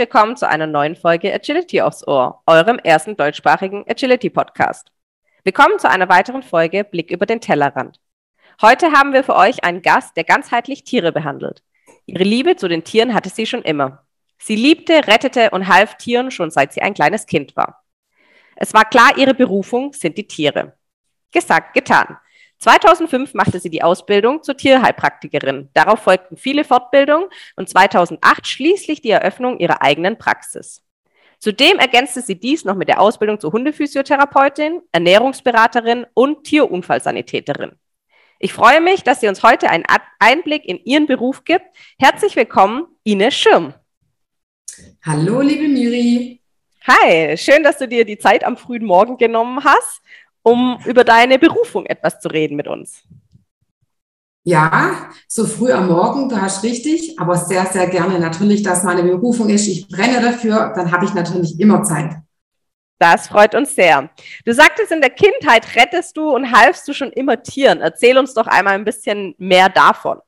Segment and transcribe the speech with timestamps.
[0.00, 4.90] Willkommen zu einer neuen Folge Agility aufs Ohr, eurem ersten deutschsprachigen Agility-Podcast.
[5.44, 8.00] Willkommen zu einer weiteren Folge Blick über den Tellerrand.
[8.62, 11.62] Heute haben wir für euch einen Gast, der ganzheitlich Tiere behandelt.
[12.06, 14.06] Ihre Liebe zu den Tieren hatte sie schon immer.
[14.38, 17.84] Sie liebte, rettete und half Tieren schon seit sie ein kleines Kind war.
[18.56, 20.78] Es war klar, ihre Berufung sind die Tiere.
[21.30, 22.16] Gesagt, getan.
[22.60, 25.70] 2005 machte sie die Ausbildung zur Tierheilpraktikerin.
[25.72, 30.82] Darauf folgten viele Fortbildungen und 2008 schließlich die Eröffnung ihrer eigenen Praxis.
[31.38, 37.72] Zudem ergänzte sie dies noch mit der Ausbildung zur Hundephysiotherapeutin, Ernährungsberaterin und Tierunfallsanitäterin.
[38.38, 39.84] Ich freue mich, dass sie uns heute einen
[40.18, 41.64] Einblick in ihren Beruf gibt.
[41.98, 43.72] Herzlich willkommen, Ines Schirm.
[45.02, 46.42] Hallo, liebe Miri.
[46.86, 50.02] Hi, schön, dass du dir die Zeit am frühen Morgen genommen hast
[50.42, 53.02] um über deine Berufung etwas zu reden mit uns.
[54.42, 59.02] Ja, so früh am Morgen, du hast richtig, aber sehr, sehr gerne natürlich, dass meine
[59.02, 59.68] Berufung ist.
[59.68, 62.16] Ich brenne dafür, dann habe ich natürlich immer Zeit.
[62.98, 64.10] Das freut uns sehr.
[64.44, 67.80] Du sagtest, in der Kindheit rettest du und halfst du schon immer Tieren.
[67.80, 70.18] Erzähl uns doch einmal ein bisschen mehr davon.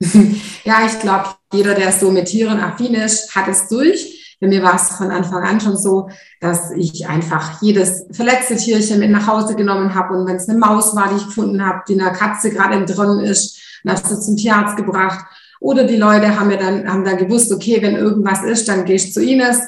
[0.64, 4.23] ja, ich glaube, jeder, der so mit Tieren affin ist, hat es durch.
[4.44, 9.00] Bei mir war es von Anfang an schon so, dass ich einfach jedes verletzte Tierchen
[9.00, 10.18] mit nach Hause genommen habe.
[10.18, 13.20] Und wenn es eine Maus war, die ich gefunden habe, die einer Katze gerade entronnen
[13.20, 15.24] ist, dann hast du zum Tierarzt gebracht.
[15.60, 18.96] Oder die Leute haben mir dann, haben dann gewusst, okay, wenn irgendwas ist, dann gehe
[18.96, 19.60] ich zu Ines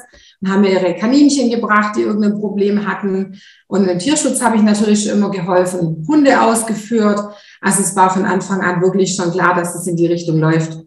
[0.43, 3.41] und haben mir ihre Kaninchen gebracht, die irgendein Problem hatten.
[3.69, 7.19] Und im Tierschutz habe ich natürlich schon immer geholfen, Hunde ausgeführt.
[7.63, 10.85] Also es war von Anfang an wirklich schon klar, dass es in die Richtung läuft.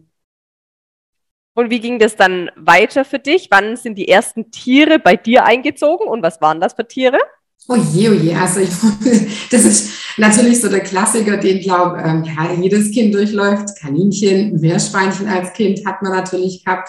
[1.54, 3.48] Und wie ging das dann weiter für dich?
[3.50, 7.18] Wann sind die ersten Tiere bei dir eingezogen und was waren das für Tiere?
[7.68, 8.70] Oh je, oh je, also ich,
[9.50, 13.78] das ist natürlich so der Klassiker, den glaube ähm, ja, jedes Kind durchläuft.
[13.80, 16.88] Kaninchen, Meerschweinchen als Kind hat man natürlich gehabt.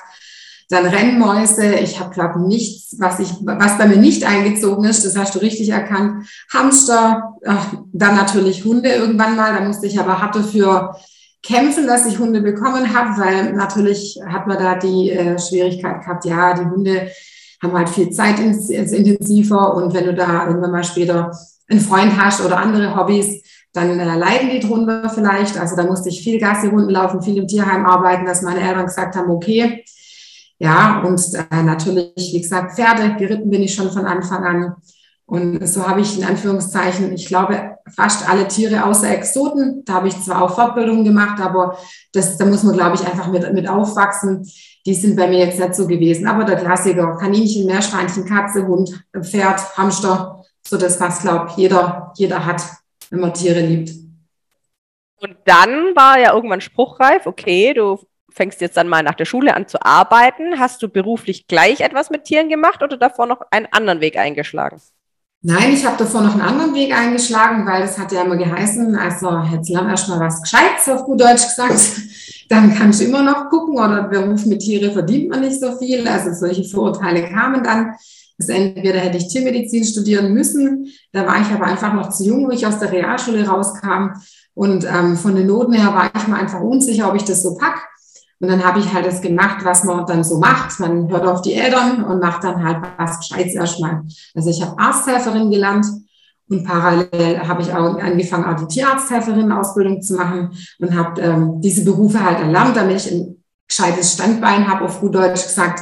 [0.69, 1.75] Dann Rennmäuse.
[1.75, 5.05] Ich habe glaube nichts, was ich, was bei mir nicht eingezogen ist.
[5.05, 6.25] Das hast du richtig erkannt.
[6.49, 7.35] Hamster.
[7.45, 9.53] Ach, dann natürlich Hunde irgendwann mal.
[9.53, 10.95] Da musste ich aber hart dafür
[11.43, 16.25] kämpfen, dass ich Hunde bekommen habe, weil natürlich hat man da die äh, Schwierigkeit gehabt,
[16.25, 17.11] ja, die Hunde
[17.61, 21.31] haben halt viel Zeit intensiver und wenn du da irgendwann mal später
[21.69, 23.41] einen Freund hast oder andere Hobbys,
[23.73, 25.57] dann äh, leiden die drunter vielleicht.
[25.57, 29.15] Also da musste ich viel Gassi-Runden laufen, viel im Tierheim arbeiten, dass meine Eltern gesagt
[29.15, 29.83] haben, okay.
[30.59, 34.75] Ja, und äh, natürlich, wie gesagt, Pferde, geritten bin ich schon von Anfang an.
[35.25, 39.83] Und so habe ich in Anführungszeichen, ich glaube, fast alle Tiere außer Exoten.
[39.85, 41.77] Da habe ich zwar auch Fortbildungen gemacht, aber
[42.13, 44.49] das, da muss man, glaube ich, einfach mit, mit aufwachsen.
[44.85, 46.27] Die sind bei mir jetzt nicht so gewesen.
[46.27, 52.45] Aber der Klassiker, Kaninchen, Meerschweinchen, Katze, Hund, Pferd, Hamster, so das, was, glaube jeder, jeder
[52.45, 52.63] hat,
[53.09, 53.91] wenn man Tiere liebt.
[55.21, 57.99] Und dann war ja irgendwann spruchreif, okay, du
[58.31, 60.59] fängst jetzt dann mal nach der Schule an zu arbeiten.
[60.59, 64.81] Hast du beruflich gleich etwas mit Tieren gemacht oder davor noch einen anderen Weg eingeschlagen?
[65.43, 68.95] Nein, ich habe davor noch einen anderen Weg eingeschlagen, weil es hat ja immer geheißen,
[68.95, 71.79] also jetzt lern erstmal was Gescheites, auf gut Deutsch gesagt.
[72.49, 76.07] Dann kannst du immer noch gucken oder Beruf mit Tiere verdient man nicht so viel.
[76.07, 77.93] Also solche Vorurteile kamen dann.
[78.37, 82.47] Das entweder hätte ich Tiermedizin studieren müssen, da war ich aber einfach noch zu jung,
[82.47, 84.09] wo ich aus der Realschule rauskam.
[84.53, 87.55] Und ähm, von den Noten her war ich mir einfach unsicher, ob ich das so
[87.55, 87.87] pack.
[88.41, 90.79] Und dann habe ich halt das gemacht, was man dann so macht.
[90.79, 94.01] Man hört auf die Eltern und macht dann halt was Gescheites erstmal.
[94.33, 95.85] Also ich habe Arzthelferin gelernt
[96.49, 100.49] und parallel habe ich auch angefangen, auch die Tierarzthelferin-Ausbildung zu machen
[100.79, 105.13] und habe ähm, diese Berufe halt erlernt, damit ich ein gescheites Standbein habe, auf gut
[105.13, 105.79] Deutsch gesagt,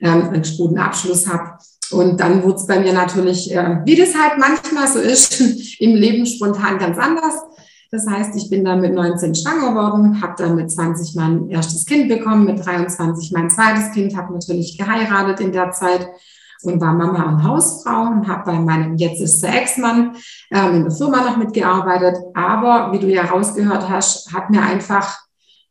[0.00, 1.58] ähm, einen guten Abschluss habe.
[1.92, 5.40] Und dann wurde es bei mir natürlich, äh, wie das halt manchmal so ist,
[5.78, 7.34] im Leben spontan ganz anders.
[7.92, 11.84] Das heißt, ich bin dann mit 19 schwanger geworden, habe dann mit 20 mein erstes
[11.84, 16.08] Kind bekommen, mit 23 mein zweites Kind, habe natürlich geheiratet in der Zeit
[16.62, 20.14] und war Mama und Hausfrau und habe bei meinem jetzt ist der Ex-Mann
[20.52, 22.16] ähm, in der Firma noch mitgearbeitet.
[22.34, 25.18] Aber wie du ja rausgehört hast, hat mir einfach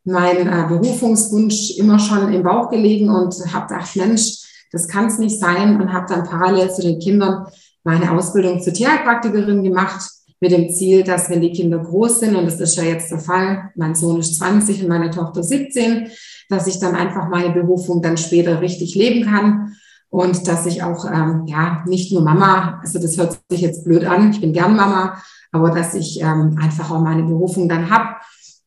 [0.04, 5.18] mein äh, Berufungswunsch immer schon im Bauch gelegen und habe gedacht, Mensch, das kann es
[5.18, 7.46] nicht sein und habe dann parallel zu den Kindern
[7.82, 10.02] meine Ausbildung zur Tierheilpraktikerin gemacht
[10.40, 13.18] mit dem Ziel, dass wenn die Kinder groß sind, und das ist ja jetzt der
[13.18, 16.08] Fall, mein Sohn ist 20 und meine Tochter 17,
[16.48, 19.76] dass ich dann einfach meine Berufung dann später richtig leben kann
[20.08, 24.04] und dass ich auch, ähm, ja, nicht nur Mama, also das hört sich jetzt blöd
[24.04, 25.22] an, ich bin gern Mama,
[25.52, 28.16] aber dass ich ähm, einfach auch meine Berufung dann habe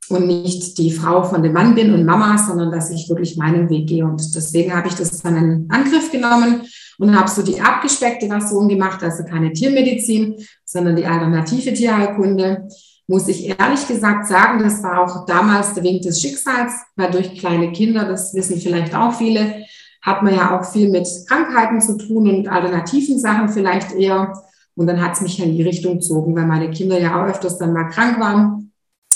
[0.10, 3.70] und nicht die Frau von dem Mann bin und Mama, sondern dass ich wirklich meinen
[3.70, 4.06] Weg gehe.
[4.06, 6.62] Und deswegen habe ich das dann in Angriff genommen
[7.00, 10.36] und habe so die abgespeckte Version gemacht, also keine Tiermedizin,
[10.66, 12.68] sondern die alternative Tierheilkunde.
[13.08, 17.38] Muss ich ehrlich gesagt sagen, das war auch damals der Wink des Schicksals, weil durch
[17.38, 19.66] kleine Kinder, das wissen vielleicht auch viele,
[20.02, 24.34] hat man ja auch viel mit Krankheiten zu tun und alternativen Sachen vielleicht eher.
[24.76, 27.58] Und dann hat es mich in die Richtung gezogen, weil meine Kinder ja auch öfters
[27.58, 28.72] dann mal krank waren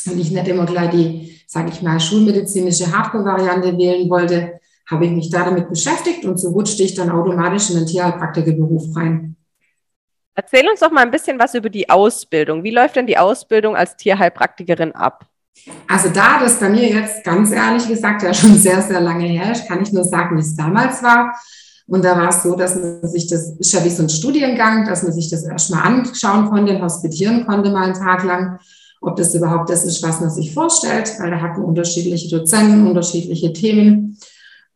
[0.06, 5.12] und ich nicht immer gleich die, sage ich mal, schulmedizinische Hardcore-Variante wählen wollte, habe ich
[5.12, 9.36] mich da damit beschäftigt und so rutschte ich dann automatisch in den Tierheilpraktikerberuf rein.
[10.34, 12.64] Erzähl uns doch mal ein bisschen was über die Ausbildung.
[12.64, 15.26] Wie läuft denn die Ausbildung als Tierheilpraktikerin ab?
[15.88, 19.52] Also da das bei mir jetzt ganz ehrlich gesagt ja schon sehr, sehr lange her
[19.52, 21.36] ist, kann ich nur sagen, wie es damals war.
[21.88, 24.86] Und da war es so, dass man sich das, ist ja wie so ein Studiengang,
[24.86, 28.60] dass man sich das erstmal anschauen konnte, hospitieren konnte mal einen Tag lang,
[29.02, 33.54] ob das überhaupt das ist, was man sich vorstellt, weil da hatten unterschiedliche Dozenten, unterschiedliche
[33.54, 34.18] Themen.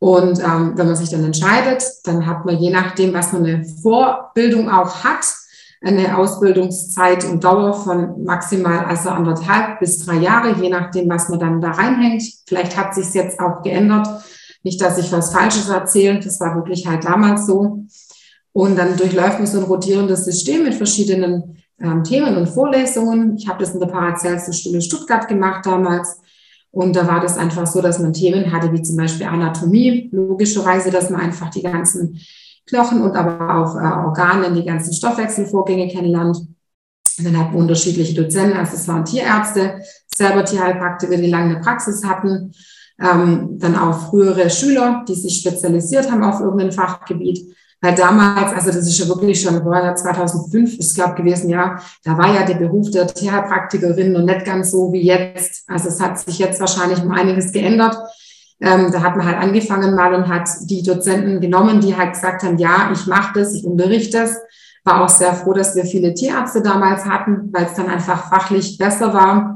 [0.01, 3.63] Und ähm, wenn man sich dann entscheidet, dann hat man je nachdem, was man eine
[3.63, 5.23] Vorbildung auch hat,
[5.79, 11.37] eine Ausbildungszeit und Dauer von maximal also anderthalb bis drei Jahre, je nachdem, was man
[11.37, 12.23] dann da reinhängt.
[12.47, 14.07] Vielleicht hat sich jetzt auch geändert.
[14.63, 17.85] Nicht, dass ich was Falsches erzähle, das war wirklich halt damals so.
[18.53, 23.37] Und dann durchläuft man so ein rotierendes System mit verschiedenen ähm, Themen und Vorlesungen.
[23.37, 26.20] Ich habe das in der Paracelsus-Schule Stuttgart gemacht damals.
[26.71, 30.89] Und da war das einfach so, dass man Themen hatte, wie zum Beispiel Anatomie, logischerweise,
[30.89, 32.19] dass man einfach die ganzen
[32.65, 36.37] Knochen und aber auch äh, Organe, die ganzen Stoffwechselvorgänge kennenlernt.
[36.37, 39.81] Und dann hatten wir unterschiedliche Dozenten, also es waren Tierärzte,
[40.15, 42.53] selber Tierheilpraktiker, die lange eine Praxis hatten,
[43.01, 47.53] ähm, dann auch frühere Schüler, die sich spezialisiert haben auf irgendein Fachgebiet.
[47.83, 52.15] Weil damals, also das ist ja wirklich schon, boah, 2005 ist glaube gewesen, ja, da
[52.15, 55.67] war ja der Beruf der Tierheilpraktikerin noch nicht ganz so wie jetzt.
[55.67, 57.97] Also es hat sich jetzt wahrscheinlich um einiges geändert.
[58.59, 62.43] Ähm, da hat man halt angefangen mal und hat die Dozenten genommen, die halt gesagt
[62.43, 64.37] haben, ja, ich mache das, ich unterrichte das.
[64.83, 68.77] War auch sehr froh, dass wir viele Tierärzte damals hatten, weil es dann einfach fachlich
[68.77, 69.55] besser war.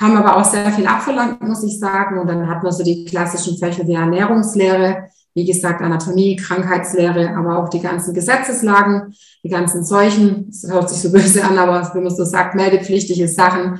[0.00, 2.18] Haben aber auch sehr viel abverlangt, muss ich sagen.
[2.18, 7.58] Und dann hatten wir so die klassischen Fächer wie Ernährungslehre, wie gesagt, Anatomie, Krankheitslehre, aber
[7.58, 10.46] auch die ganzen Gesetzeslagen, die ganzen Seuchen.
[10.48, 13.78] Das hört sich so böse an, aber wenn man so sagt, meldepflichtige Sachen,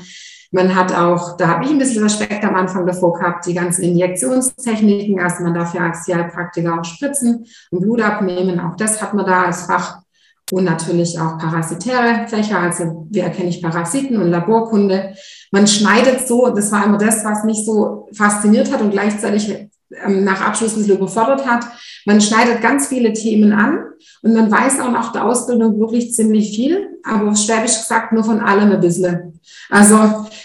[0.52, 3.82] man hat auch, da habe ich ein bisschen Respekt am Anfang davor gehabt, die ganzen
[3.84, 5.18] Injektionstechniken.
[5.18, 8.60] Also man darf ja als Heilpraktiker auch spritzen und Blut abnehmen.
[8.60, 10.02] Auch das hat man da als Fach.
[10.50, 15.14] Und natürlich auch parasitäre Fächer, also wie erkenne ich Parasiten und Laborkunde.
[15.50, 19.70] Man schneidet so, das war immer das, was mich so fasziniert hat und gleichzeitig
[20.06, 21.66] nach Abschluss ein bisschen überfordert hat.
[22.06, 23.84] Man schneidet ganz viele Themen an
[24.22, 28.40] und man weiß auch nach der Ausbildung wirklich ziemlich viel, aber Schwäbisch gesagt nur von
[28.40, 29.40] allem ein bisschen.
[29.70, 29.96] Also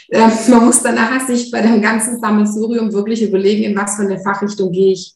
[0.10, 4.04] äh, man muss dann nachher sich bei dem ganzen Sammelsurium wirklich überlegen, in was für
[4.04, 5.14] eine Fachrichtung gehe ich.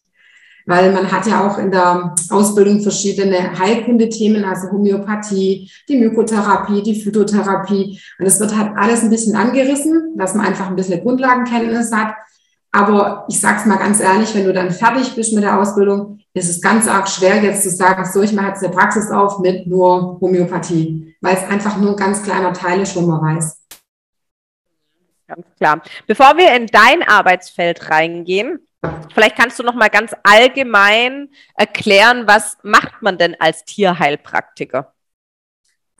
[0.67, 7.01] Weil man hat ja auch in der Ausbildung verschiedene Heilkundethemen, also Homöopathie, die Mykotherapie, die
[7.01, 7.99] Phytotherapie.
[8.19, 12.13] Und es wird halt alles ein bisschen angerissen, dass man einfach ein bisschen Grundlagenkenntnis hat.
[12.71, 16.19] Aber ich sage es mal ganz ehrlich, wenn du dann fertig bist mit der Ausbildung,
[16.33, 19.39] ist es ganz arg schwer jetzt zu sagen, so, ich mache jetzt eine Praxis auf
[19.39, 23.61] mit nur Homöopathie, weil es einfach nur ein ganz kleiner Teil ist, wo man weiß.
[25.27, 25.81] Ganz klar.
[26.07, 28.59] Bevor wir in dein Arbeitsfeld reingehen,
[29.13, 34.93] vielleicht kannst du noch mal ganz allgemein erklären, was macht man denn als Tierheilpraktiker?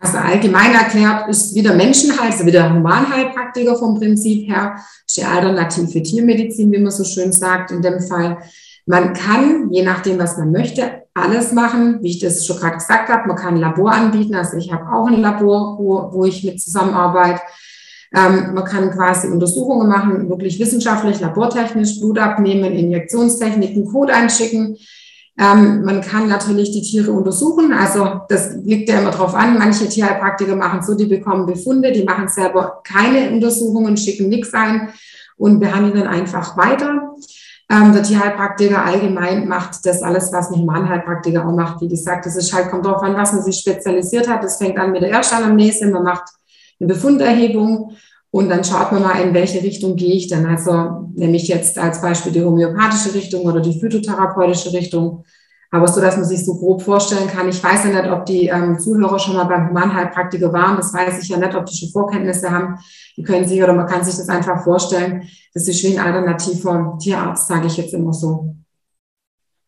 [0.02, 6.02] Also allgemein erklärt ist wieder Menschenheil, also wieder Humanheilpraktiker vom Prinzip her, ist die alternative
[6.02, 8.40] Tiermedizin, wie man so schön sagt, in dem Fall.
[8.88, 13.10] Man kann, je nachdem, was man möchte, alles machen, wie ich das schon gerade gesagt
[13.10, 13.28] habe.
[13.28, 16.60] Man kann ein Labor anbieten, also ich habe auch ein Labor, wo, wo ich mit
[16.60, 17.42] zusammenarbeite.
[18.14, 24.78] Ähm, man kann quasi Untersuchungen machen, wirklich wissenschaftlich, labortechnisch, Blut abnehmen, Injektionstechniken, Code einschicken.
[25.40, 27.74] Ähm, man kann natürlich die Tiere untersuchen.
[27.74, 29.58] Also das liegt ja immer drauf an.
[29.58, 34.90] Manche Tierheilpraktiker machen so, die bekommen Befunde, die machen selber keine Untersuchungen, schicken nichts ein
[35.38, 37.16] und behandeln dann einfach weiter.
[37.72, 41.80] Ähm, der Tierheilpraktiker allgemein macht das alles, was ein Humanheilpraktiker auch macht.
[41.82, 44.44] Wie gesagt, das ist halt, kommt darauf an, was man sich spezialisiert hat.
[44.44, 46.26] Das fängt an mit der Erstanamnese, man macht
[46.80, 47.92] eine Befunderhebung
[48.32, 50.46] und dann schaut man mal, in welche Richtung gehe ich denn.
[50.46, 55.26] Also nämlich jetzt als Beispiel die homöopathische Richtung oder die phytotherapeutische Richtung.
[55.70, 57.50] Aber so, dass man sich so grob vorstellen kann.
[57.50, 60.78] Ich weiß ja nicht, ob die ähm, Zuhörer schon mal beim Humanheilpraktiker waren.
[60.78, 62.78] Das weiß ich ja nicht, ob die schon Vorkenntnisse haben.
[63.18, 65.28] Die können sich oder man kann sich das einfach vorstellen.
[65.54, 68.56] Das ist wie ein alternativer Tierarzt, sage ich jetzt immer so.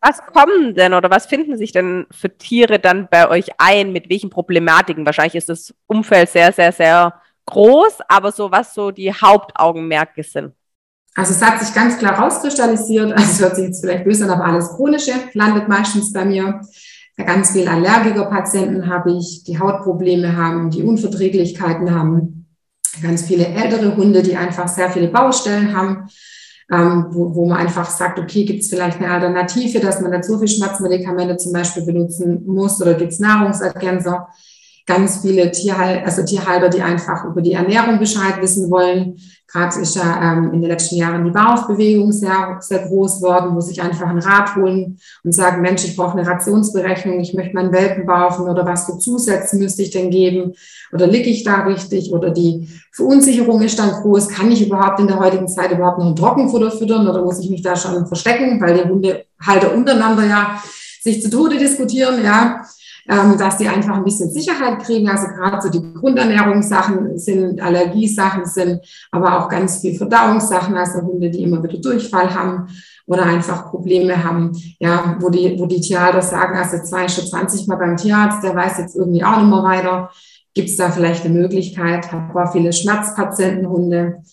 [0.02, 3.94] Was kommen denn oder was finden sich denn für Tiere dann bei euch ein?
[3.94, 5.06] Mit welchen Problematiken?
[5.06, 7.14] Wahrscheinlich ist das Umfeld sehr, sehr, sehr
[7.46, 10.54] groß, aber so was so die Hauptaugenmerke sind.
[11.16, 14.32] Also es hat sich ganz klar rauskristallisiert, also es hört sich jetzt vielleicht böse an,
[14.32, 16.62] aber alles Chronische landet meistens bei mir.
[17.18, 22.48] Ganz viele Allergiker-Patienten habe ich, die Hautprobleme haben, die Unverträglichkeiten haben.
[23.04, 26.10] Ganz viele ältere Hunde, die einfach sehr viele Baustellen haben.
[26.72, 30.40] ähm, wo, wo man einfach sagt, okay, gibt es vielleicht eine Alternative, dass man so
[30.40, 34.30] viel Schmerzmedikamente zum Beispiel benutzen muss oder gibt es Nahrungsergänzer
[34.86, 39.18] ganz viele Tierhal also Tierhalter, die einfach über die Ernährung Bescheid wissen wollen.
[39.48, 43.62] Gerade ist ja ähm, in den letzten Jahren die Bauaufbewegung sehr, sehr groß worden, wo
[43.62, 47.72] sich einfach ein Rat holen und sagen, Mensch, ich brauche eine Rationsberechnung, ich möchte meinen
[47.72, 50.54] Welpen baufen oder was für Zusätze müsste ich denn geben?
[50.92, 52.12] Oder liege ich da richtig?
[52.12, 56.08] Oder die Verunsicherung ist dann groß, kann ich überhaupt in der heutigen Zeit überhaupt noch
[56.08, 60.62] ein Trockenfutter füttern oder muss ich mich da schon verstecken, weil die Hundehalter untereinander ja
[61.02, 62.64] sich zu Tode diskutieren, ja
[63.10, 65.10] ähm, dass die einfach ein bisschen Sicherheit kriegen.
[65.10, 68.82] Also gerade so die Grundernährungssachen sind, Allergiesachen sind,
[69.12, 72.68] aber auch ganz viel Verdauungssachen, also Hunde, die immer wieder Durchfall haben
[73.06, 77.68] oder einfach Probleme haben, ja, wo die, wo die Tierhalter sagen, also zwei schon 20
[77.68, 80.10] Mal beim Tierarzt, der weiß jetzt irgendwie auch nicht mehr weiter.
[80.54, 82.12] Gibt es da vielleicht eine Möglichkeit?
[82.12, 84.24] Habe auch viele Schmerzpatientenhunde.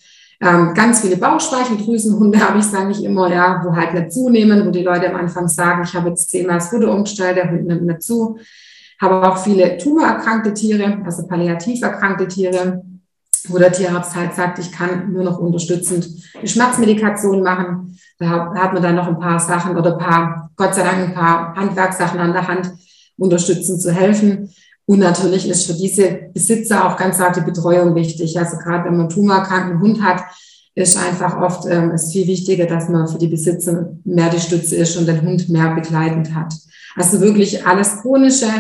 [0.43, 4.71] Ähm, ganz viele Bauchspeicheldrüsenhunde habe ich, sage ich immer, ja, wo halt nicht zunehmen, wo
[4.71, 7.83] die Leute am Anfang sagen, ich habe jetzt zehnmal das Futter umgestellt, der Hund nimmt
[7.83, 8.39] nicht zu.
[9.01, 12.83] Habe auch viele tumorerkrankte Tiere, also palliativ erkrankte Tiere,
[13.49, 16.09] wo der Tierarzt halt sagt, ich kann nur noch unterstützend
[16.43, 17.99] die Schmerzmedikation machen.
[18.19, 21.15] Da hat man dann noch ein paar Sachen oder ein paar, Gott sei Dank, ein
[21.15, 22.73] paar Handwerkssachen an der Hand,
[23.17, 24.51] unterstützend zu helfen.
[24.91, 28.37] Und natürlich ist für diese Besitzer auch ganz klar die Betreuung wichtig.
[28.37, 30.25] Also gerade wenn man tumorkranken Hund hat,
[30.75, 34.75] ist einfach oft ähm, ist viel wichtiger, dass man für die Besitzer mehr die Stütze
[34.75, 36.53] ist und den Hund mehr begleitend hat.
[36.97, 38.51] Also wirklich alles chronische,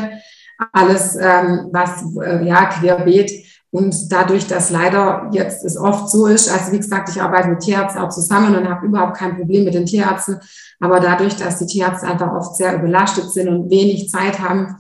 [0.73, 3.33] alles ähm, was äh, ja querbeet
[3.73, 7.59] und dadurch, dass leider jetzt es oft so ist, also wie gesagt, ich arbeite mit
[7.59, 10.39] Tierärzten auch zusammen und habe überhaupt kein Problem mit den Tierärzten,
[10.79, 14.77] aber dadurch, dass die Tierärzte einfach oft sehr überlastet sind und wenig Zeit haben,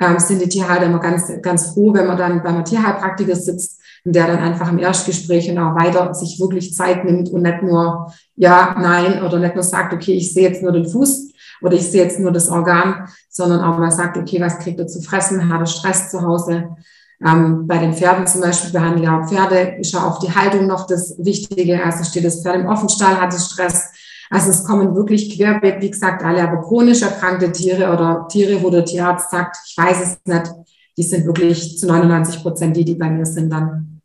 [0.00, 4.14] ähm, sind die Tierhalter immer ganz, ganz froh, wenn man dann beim Tierheilpraktiker sitzt und
[4.14, 8.12] der dann einfach im Erstgespräch und auch weiter sich wirklich Zeit nimmt und nicht nur
[8.36, 11.32] ja, nein oder nicht nur sagt, okay, ich sehe jetzt nur den Fuß
[11.62, 14.86] oder ich sehe jetzt nur das Organ, sondern auch mal sagt, okay, was kriegt er
[14.86, 15.52] zu fressen?
[15.52, 16.76] Hat er Stress zu Hause?
[17.24, 20.66] Ähm, bei den Pferden zum Beispiel behandle ich auch Pferde, ist ja auch die Haltung
[20.66, 21.82] noch das Wichtige.
[21.82, 23.92] Also steht das Pferd im Offenstall, hat es Stress,
[24.34, 28.68] also es kommen wirklich querbeet, wie gesagt, alle aber chronisch erkrankte Tiere oder Tiere, wo
[28.68, 30.52] der Tierarzt sagt, ich weiß es nicht,
[30.96, 34.02] die sind wirklich zu 99 Prozent die, die bei mir sind dann.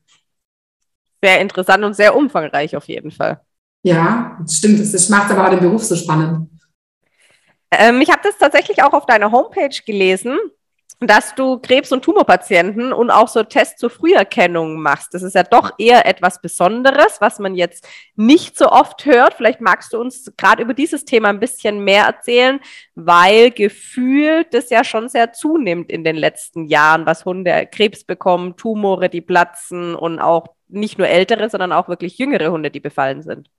[1.19, 3.41] Sehr interessant und sehr umfangreich auf jeden Fall.
[3.81, 4.79] Ja, das stimmt.
[4.79, 6.47] Das macht aber auch den Beruf so spannend.
[7.71, 10.37] Ähm, ich habe das tatsächlich auch auf deiner Homepage gelesen
[11.01, 15.13] dass du Krebs- und Tumorpatienten und auch so Tests zur Früherkennung machst.
[15.13, 19.35] Das ist ja doch eher etwas Besonderes, was man jetzt nicht so oft hört.
[19.35, 22.59] Vielleicht magst du uns gerade über dieses Thema ein bisschen mehr erzählen,
[22.95, 28.57] weil gefühlt das ja schon sehr zunimmt in den letzten Jahren, was Hunde Krebs bekommen,
[28.57, 33.21] Tumore, die platzen und auch nicht nur ältere, sondern auch wirklich jüngere Hunde, die befallen
[33.21, 33.49] sind.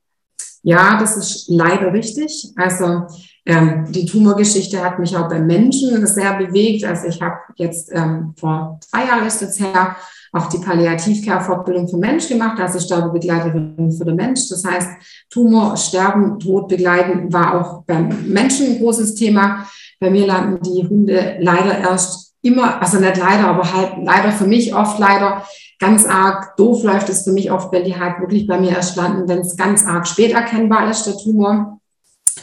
[0.63, 2.53] Ja, das ist leider richtig.
[2.57, 3.07] Also
[3.47, 6.85] ähm, die Tumorgeschichte hat mich auch bei Menschen sehr bewegt.
[6.85, 9.97] Also ich habe jetzt ähm, vor zwei Jahren ist es her
[10.33, 14.49] auch die Palliativcare-Fortbildung für Mensch gemacht, also Sterbebegleiterin für den Mensch.
[14.49, 14.89] Das heißt,
[15.29, 19.67] Tumor, Sterben, Tod begleiten war auch beim Menschen ein großes Thema.
[19.99, 24.47] Bei mir landen die Hunde leider erst immer, also nicht leider, aber halt leider für
[24.47, 25.45] mich oft leider
[25.81, 28.97] ganz arg doof läuft es für mich oft, wenn die halt wirklich bei mir erst
[28.97, 31.81] landen, wenn es ganz arg spät erkennbar ist, der Tumor.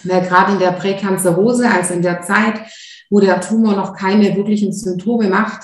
[0.03, 2.60] Weil gerade in der Präkanzerose, also in der Zeit,
[3.10, 5.62] wo der Tumor noch keine wirklichen Symptome macht,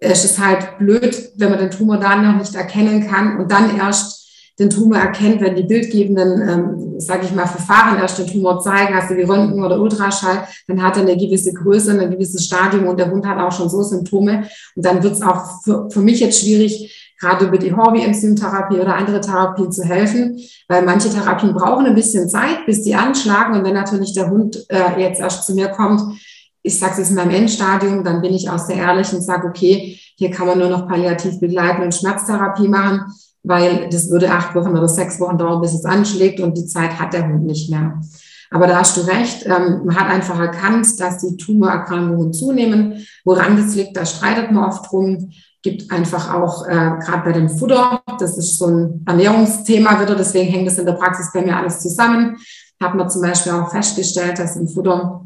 [0.00, 3.76] ist es halt blöd, wenn man den Tumor dann noch nicht erkennen kann und dann
[3.78, 4.23] erst
[4.58, 8.94] den Tumor erkennt, wenn die bildgebenden, ähm, sage ich mal, Verfahren erst den Tumor zeigen,
[8.94, 12.98] also wie Röntgen oder Ultraschall, dann hat er eine gewisse Größe, ein gewisses Stadium und
[12.98, 14.44] der Hund hat auch schon so Symptome.
[14.76, 18.96] Und dann wird es auch für, für mich jetzt schwierig, gerade über die Hobby-Enzymtherapie oder
[18.96, 23.54] andere Therapien zu helfen, weil manche Therapien brauchen ein bisschen Zeit, bis die anschlagen.
[23.54, 26.02] Und wenn natürlich der Hund äh, jetzt erst zu mir kommt,
[26.62, 29.98] ich sage es in meinem Endstadium, dann bin ich auch sehr ehrlich und sage, okay,
[30.16, 33.04] hier kann man nur noch palliativ begleiten und Schmerztherapie machen,
[33.44, 36.98] weil das würde acht Wochen oder sechs Wochen dauern, bis es anschlägt und die Zeit
[36.98, 38.00] hat der Hund nicht mehr.
[38.50, 43.06] Aber da hast du recht, ähm, man hat einfach erkannt, dass die Tumorerkrankungen zunehmen.
[43.24, 45.30] Woran das liegt, da streitet man oft drum
[45.64, 50.52] gibt einfach auch äh, gerade bei dem Futter, das ist so ein Ernährungsthema wieder, deswegen
[50.52, 52.36] hängt das in der Praxis bei mir alles zusammen.
[52.80, 55.24] Hat man zum Beispiel auch festgestellt, dass im Futter,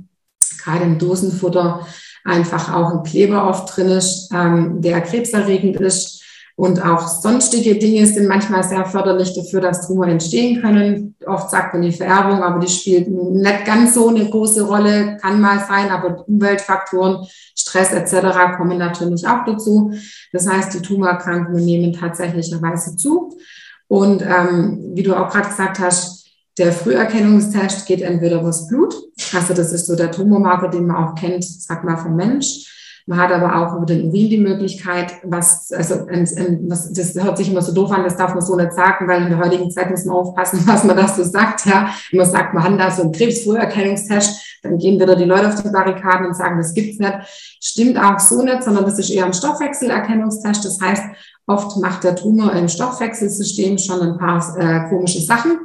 [0.63, 1.85] gerade im Dosenfutter,
[2.25, 6.18] einfach auch ein Kleber oft drin ist, ähm, der krebserregend ist
[6.59, 11.15] und auch sonstige Dinge sind manchmal sehr förderlich dafür, dass Tumor entstehen können.
[11.25, 15.41] Oft sagt man die Vererbung, aber die spielt nicht ganz so eine große Rolle, kann
[15.41, 17.25] mal sein, aber Umweltfaktoren,
[17.57, 18.57] Stress etc.
[18.57, 19.93] kommen natürlich auch dazu.
[20.33, 23.39] Das heißt, die Tumorerkrankungen nehmen tatsächlicherweise zu.
[23.87, 26.19] Und ähm, wie du auch gerade gesagt hast,
[26.59, 28.93] Der Früherkennungstest geht entweder übers Blut,
[29.33, 32.67] also das ist so der Tumormarker, den man auch kennt, sag mal vom Mensch.
[33.09, 37.51] Man hat aber auch über den Urin die Möglichkeit, was, also was, das hört sich
[37.51, 39.91] immer so doof an, das darf man so nicht sagen, weil in der heutigen Zeit
[39.91, 41.65] muss man aufpassen, was man das so sagt.
[41.65, 45.49] Ja, wenn man sagt, man hat da so einen Krebsfrüherkennungstest, dann gehen wieder die Leute
[45.49, 47.15] auf die Barrikaden und sagen, das gibt's nicht.
[47.63, 50.67] Stimmt auch so nicht, sondern das ist eher ein Stoffwechselerkennungstest.
[50.67, 51.05] Das heißt,
[51.49, 55.59] Oft macht der Tumor im Stoffwechselsystem schon ein paar äh, komische Sachen.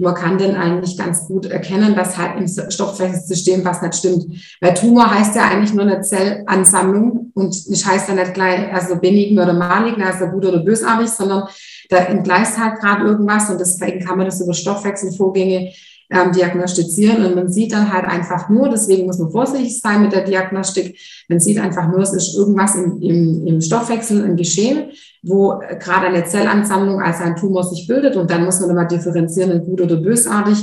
[0.00, 4.26] Man kann dann eigentlich ganz gut erkennen, dass halt im Stoffwechselsystem was nicht stimmt.
[4.60, 8.96] Weil Tumor heißt ja eigentlich nur eine Zellansammlung und nicht heißt ja nicht gleich, also
[8.96, 11.44] benign oder malign, also gut oder bösartig, sondern
[11.88, 15.72] da entgleist halt gerade irgendwas und deswegen kann man das über Stoffwechselvorgänge
[16.10, 20.12] ähm, diagnostizieren und man sieht dann halt einfach nur, deswegen muss man vorsichtig sein mit
[20.12, 20.98] der Diagnostik,
[21.28, 24.90] man sieht einfach nur, es ist irgendwas im, im, im Stoffwechsel, ein Geschehen,
[25.22, 29.50] wo gerade eine Zellansammlung als ein Tumor sich bildet und dann muss man immer differenzieren
[29.50, 30.58] in gut oder bösartig.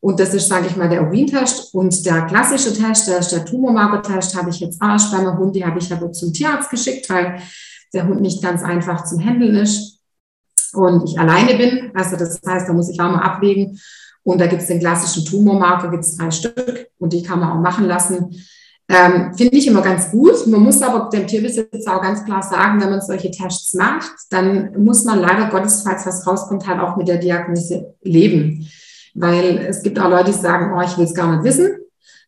[0.00, 1.74] Und das ist, sage ich mal, der Urintest.
[1.74, 5.64] Und der klassische Test, der der Tumormarker-Test, habe ich jetzt auch bei meinem Hund, die
[5.64, 7.40] habe ich aber zum Tierarzt geschickt, weil
[7.92, 9.98] der Hund nicht ganz einfach zum Handeln ist
[10.72, 11.90] und ich alleine bin.
[11.94, 13.78] Also das heißt, da muss ich auch mal abwägen.
[14.28, 17.50] Und da gibt es den klassischen Tumormarker, gibt es drei Stück und die kann man
[17.50, 18.36] auch machen lassen.
[18.86, 20.46] Ähm, Finde ich immer ganz gut.
[20.46, 24.84] Man muss aber dem Tierbesitzer auch ganz klar sagen, wenn man solche Tests macht, dann
[24.84, 28.68] muss man leider Gottes, falls was rauskommt, halt auch mit der Diagnose leben.
[29.14, 31.78] Weil es gibt auch Leute, die sagen, oh, ich will es gar nicht wissen.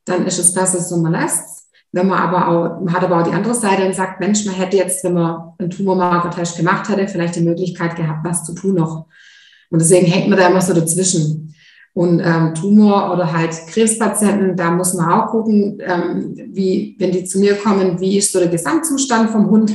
[0.06, 1.68] Dann ist es das, so man lässt.
[1.92, 4.54] Wenn man aber auch, man hat aber auch die andere Seite und sagt, Mensch, man
[4.54, 8.76] hätte jetzt, wenn man einen Tumormarker-Test gemacht hätte, vielleicht die Möglichkeit gehabt, was zu tun
[8.76, 9.04] noch.
[9.68, 11.50] Und deswegen hängt man da immer so dazwischen.
[11.92, 17.24] Und ähm, Tumor oder halt Krebspatienten, da muss man auch gucken, ähm, wie, wenn die
[17.24, 19.72] zu mir kommen, wie ist so der Gesamtzustand vom Hund.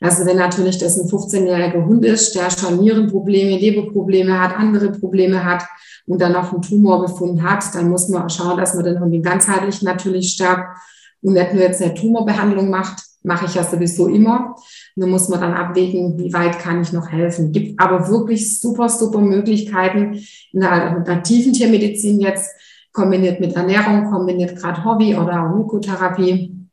[0.00, 5.44] Also wenn natürlich das ein 15-jähriger Hund ist, der schon Nierenprobleme, Leberprobleme hat, andere Probleme
[5.44, 5.64] hat
[6.06, 9.82] und dann noch einen Tumorbefund hat, dann muss man schauen, dass man den Hund ganzheitlich
[9.82, 10.78] natürlich stärkt
[11.22, 14.54] und nicht nur jetzt eine Tumorbehandlung macht, mache ich ja sowieso immer.
[14.98, 17.52] Nur muss man dann abwägen, wie weit kann ich noch helfen.
[17.52, 20.14] Gibt aber wirklich super, super Möglichkeiten
[20.52, 22.50] in der alternativen Tiermedizin jetzt,
[22.94, 26.66] kombiniert mit Ernährung, kombiniert gerade Hobby oder Mykotherapie,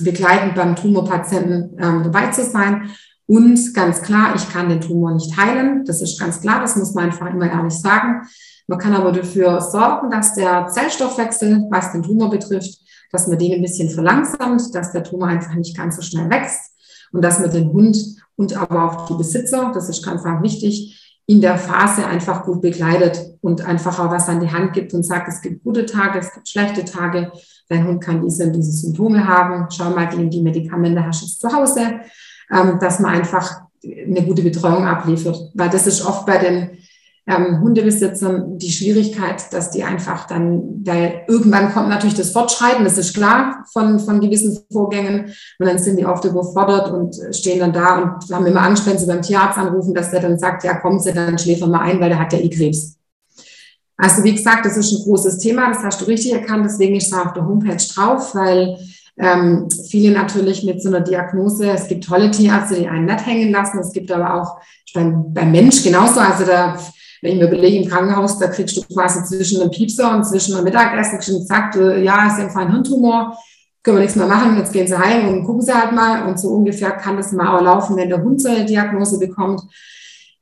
[0.00, 2.90] begleitend beim Tumorpatienten ähm, dabei zu sein.
[3.26, 5.84] Und ganz klar, ich kann den Tumor nicht heilen.
[5.84, 8.26] Das ist ganz klar, das muss man einfach immer ehrlich sagen.
[8.66, 12.80] Man kann aber dafür sorgen, dass der Zellstoffwechsel, was den Tumor betrifft,
[13.12, 16.72] dass man den ein bisschen verlangsamt, dass der Tumor einfach nicht ganz so schnell wächst
[17.12, 17.96] und dass man den Hund
[18.36, 20.94] und aber auch die Besitzer, das ist ganz, wichtig,
[21.26, 25.02] in der Phase einfach gut begleitet und einfach auch was an die Hand gibt und
[25.02, 27.30] sagt, es gibt gute Tage, es gibt schlechte Tage.
[27.68, 29.66] Dein Hund kann diese und diese Symptome haben.
[29.70, 32.00] Schau mal, die, die Medikamente hast du zu Hause,
[32.50, 35.36] ähm, dass man einfach eine gute Betreuung abliefert.
[35.52, 36.78] Weil das ist oft bei den
[37.28, 42.96] ähm, Hundebesitzern die Schwierigkeit, dass die einfach dann, weil irgendwann kommt natürlich das Fortschreiten, das
[42.96, 45.26] ist klar von, von gewissen Vorgängen.
[45.58, 48.98] Und dann sind die oft überfordert und stehen dann da und haben immer Angst, wenn
[48.98, 52.00] sie beim Tierarzt anrufen, dass der dann sagt, ja, kommen Sie, dann schläfern mal ein,
[52.00, 52.96] weil der hat ja eh Krebs.
[53.98, 57.12] Also wie gesagt, das ist ein großes Thema, das hast du richtig erkannt, deswegen ist
[57.12, 58.78] da auf der Homepage drauf, weil
[59.18, 63.50] ähm, viele natürlich mit so einer Diagnose, es gibt tolle Tierärzte, die einen nicht hängen
[63.50, 64.60] lassen, es gibt aber auch
[64.94, 66.78] beim, beim Mensch genauso, also da
[67.22, 70.54] wenn ich mir überlege, im Krankenhaus, da kriegst du quasi zwischen einem Piepser und zwischen
[70.54, 73.36] einem Mittagessen gesagt, äh, ja, ist einfach ein Hirntumor,
[73.82, 76.28] können wir nichts mehr machen, jetzt gehen sie heim und gucken sie halt mal.
[76.28, 79.62] Und so ungefähr kann das mal auch laufen, wenn der Hund so eine Diagnose bekommt.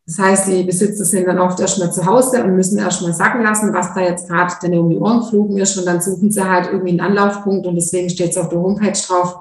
[0.06, 3.72] Das heißt, die Besitzer sind dann oft erstmal zu Hause und müssen erstmal sacken lassen,
[3.72, 5.76] was da jetzt gerade denn um die Ohren geflogen ist.
[5.76, 7.66] Und dann suchen sie halt irgendwie einen Anlaufpunkt.
[7.66, 9.36] Und deswegen steht es auf der Homepage drauf,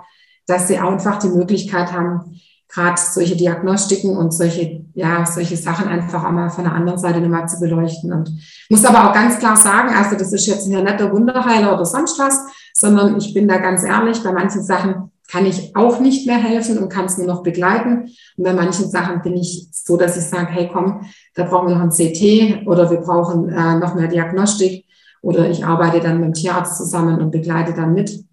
[0.47, 6.23] dass sie einfach die Möglichkeit haben, gerade solche Diagnostiken und solche, ja, solche Sachen einfach
[6.23, 8.11] auch mal von der anderen Seite nochmal zu beleuchten.
[8.11, 8.31] Und
[8.69, 11.85] muss aber auch ganz klar sagen, also das ist jetzt hier nicht der Wunderheiler oder
[11.85, 12.39] sonst was,
[12.73, 16.77] sondern ich bin da ganz ehrlich, bei manchen Sachen kann ich auch nicht mehr helfen
[16.77, 18.09] und kann es nur noch begleiten.
[18.37, 21.01] Und bei manchen Sachen bin ich so, dass ich sage, hey komm,
[21.33, 24.85] da brauchen wir noch ein CT oder wir brauchen äh, noch mehr Diagnostik
[25.21, 28.23] oder ich arbeite dann mit dem Tierarzt zusammen und begleite dann mit.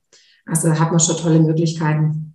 [0.46, 2.31] Also da hat man schon tolle Möglichkeiten.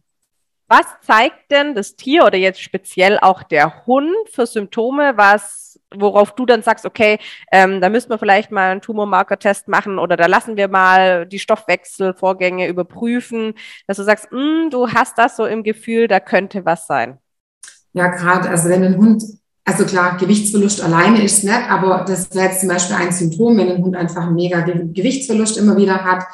[0.69, 6.35] Was zeigt denn das Tier oder jetzt speziell auch der Hund für Symptome, was, worauf
[6.35, 7.19] du dann sagst, okay,
[7.53, 11.39] ähm, da müssen wir vielleicht mal einen Tumormarker-Test machen oder da lassen wir mal die
[11.39, 13.53] Stoffwechselvorgänge überprüfen,
[13.87, 17.17] dass du sagst, hm, du hast das so im Gefühl, da könnte was sein.
[17.93, 19.23] Ja, gerade, also wenn ein Hund,
[19.63, 23.71] also klar, Gewichtsverlust alleine ist nicht, aber das wäre jetzt zum Beispiel ein Symptom, wenn
[23.71, 26.25] ein Hund einfach mega Gewichtsverlust immer wieder hat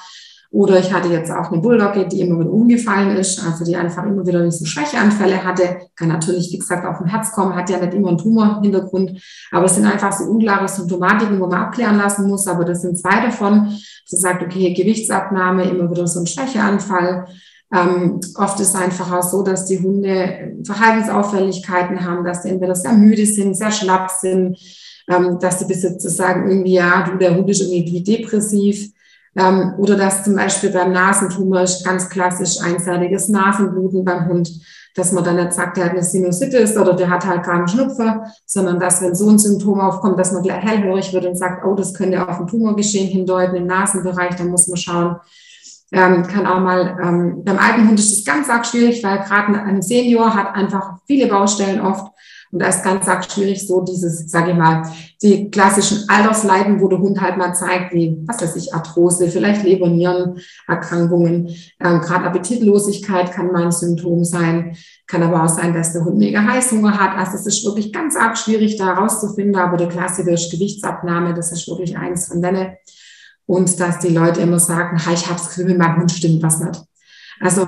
[0.53, 4.05] Oder ich hatte jetzt auch eine Bulldogge, die immer wieder umgefallen ist, also die einfach
[4.05, 5.87] immer wieder diese Schwächeanfälle hatte.
[5.95, 9.19] Kann natürlich, wie gesagt, auf dem Herz kommen, hat ja nicht immer einen Tumorhintergrund.
[9.51, 12.45] Aber es sind einfach so unklare Symptomatiken, wo man abklären lassen muss.
[12.45, 13.75] Aber das sind zwei davon.
[14.05, 17.25] Sie sagt, okay, Gewichtsabnahme, immer wieder so ein Schwächeanfall.
[17.73, 22.75] Ähm, oft ist es einfach auch so, dass die Hunde Verhaltensauffälligkeiten haben, dass sie entweder
[22.75, 24.59] sehr müde sind, sehr schlapp sind,
[25.09, 28.92] ähm, dass die Besitzer sagen irgendwie, ja, du, der Hund ist irgendwie depressiv.
[29.35, 34.49] Ähm, oder dass zum Beispiel beim Nasentumor ist ganz klassisch einseitiges Nasenbluten beim Hund,
[34.95, 38.31] dass man dann nicht sagt, der hat eine Sinusitis oder der hat halt keinen Schnupfer,
[38.45, 41.73] sondern dass, wenn so ein Symptom aufkommt, dass man gleich hellhörig wird und sagt, oh,
[41.73, 45.15] das könnte auf ein Tumorgeschehen hindeuten im Nasenbereich, dann muss man schauen.
[45.91, 49.59] Ähm, kann auch mal, ähm, beim alten Hund ist es ganz arg schwierig, weil gerade
[49.61, 52.11] ein Senior hat einfach viele Baustellen oft
[52.53, 54.83] und da ist ganz arg schwierig so dieses, sage ich mal,
[55.23, 59.63] die klassischen Altersleiden, wo der Hund halt mal zeigt, wie, was weiß ich, Arthrose, vielleicht
[59.63, 61.47] Leber-Nieren-Erkrankungen.
[61.79, 64.77] Ähm, Gerade Appetitlosigkeit kann mal ein Symptom sein.
[65.07, 67.17] Kann aber auch sein, dass der Hund mega Heißhunger hat.
[67.17, 69.55] Also es ist wirklich ganz arg schwierig, da herauszufinden.
[69.55, 71.33] Aber der Klassiker ist Gewichtsabnahme.
[71.33, 72.73] Das ist wirklich eins von denen.
[73.47, 76.83] Und dass die Leute immer sagen, ich habe das Gefühl, meinem Hund stimmt was nicht.
[77.43, 77.67] Also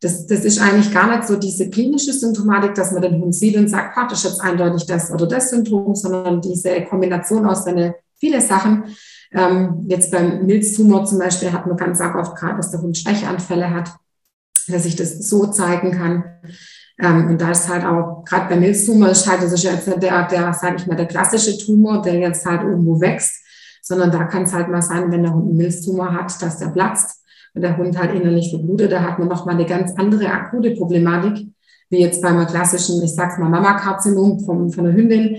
[0.00, 3.56] das, das ist eigentlich gar nicht so diese klinische Symptomatik, dass man den Hund sieht
[3.56, 7.64] und sagt, ah, das ist jetzt eindeutig das oder das Symptom, sondern diese Kombination aus
[7.64, 8.84] seine viele Sachen.
[9.32, 12.96] Ähm, jetzt beim Milztumor zum Beispiel hat man ganz arg oft gerade, dass der Hund
[12.96, 13.90] Schwächeanfälle hat,
[14.68, 16.24] dass sich das so zeigen kann.
[16.98, 20.28] Ähm, und da ist halt auch, gerade beim Milztumor ist halt, das ist jetzt der,
[20.28, 23.44] der, sage ich mal, der klassische Tumor, der jetzt halt irgendwo wächst,
[23.82, 26.68] sondern da kann es halt mal sein, wenn der Hund einen Milztumor hat, dass der
[26.68, 27.25] platzt
[27.56, 31.46] wenn der Hund halt innerlich verblutet, da hat man nochmal eine ganz andere akute Problematik,
[31.88, 35.38] wie jetzt bei einem klassischen, ich sag's mal, Mammakarzinom von, von der Hündin.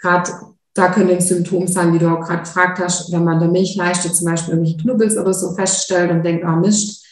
[0.00, 0.30] Gerade
[0.74, 4.12] da können ein Symptom sein, wie du auch gerade gefragt hast, wenn man der Milchleiste
[4.12, 7.04] zum Beispiel irgendwelche Knubbels oder so feststellt und denkt, oh, Mist.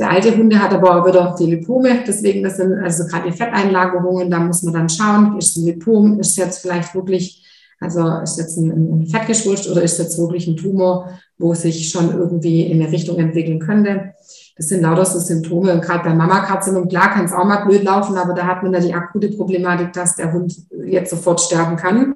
[0.00, 3.36] Der alte Hunde hat aber auch wieder die Lipome, deswegen das sind also gerade die
[3.36, 7.46] Fetteinlagerungen, da muss man dann schauen, ist ein Lipom, ist jetzt vielleicht wirklich
[7.84, 12.10] also ist jetzt ein, ein Fettgeschwulst oder ist jetzt wirklich ein Tumor, wo sich schon
[12.10, 14.14] irgendwie in eine Richtung entwickeln könnte.
[14.56, 15.72] Das sind lauter so Symptome.
[15.72, 18.72] Und gerade bei Mammakarzinom, klar kann es auch mal blöd laufen, aber da hat man
[18.72, 22.14] ja die akute Problematik, dass der Hund jetzt sofort sterben kann.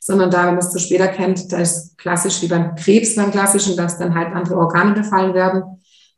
[0.00, 3.30] Sondern da, wenn man es zu später kennt, da ist klassisch wie beim Krebs beim
[3.30, 5.62] klassischen, dass dann halt andere Organe befallen werden.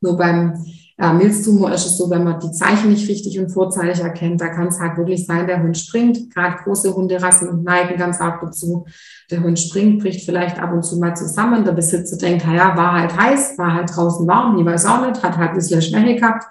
[0.01, 0.55] Nur beim
[0.97, 4.49] äh, Milztumor ist es so, wenn man die Zeichen nicht richtig und vorzeitig erkennt, da
[4.49, 8.41] kann es halt wirklich sein, der Hund springt, gerade große Hunderassen und neigen ganz arg
[8.41, 8.87] dazu.
[9.31, 11.65] Der Hund springt, bricht vielleicht ab und zu mal zusammen.
[11.65, 15.23] Der Besitzer denkt, ja, war halt heiß, war halt draußen warm, ich weiß auch nicht,
[15.23, 16.45] hat halt ein bisschen Schwäche gehabt.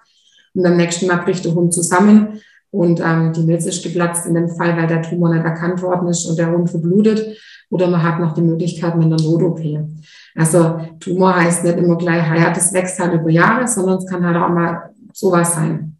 [0.53, 2.41] Und am nächsten Mal bricht der Hund zusammen
[2.73, 6.07] und ähm, die Milz ist geplatzt in dem Fall, weil der Tumor nicht erkannt worden
[6.09, 7.37] ist und der Hund verblutet.
[7.69, 9.61] Oder man hat noch die Möglichkeit mit einer Not-OP.
[10.35, 14.25] Also Tumor heißt nicht immer gleich, ja, das wächst halt über Jahre, sondern es kann
[14.25, 15.97] halt auch mal sowas sein.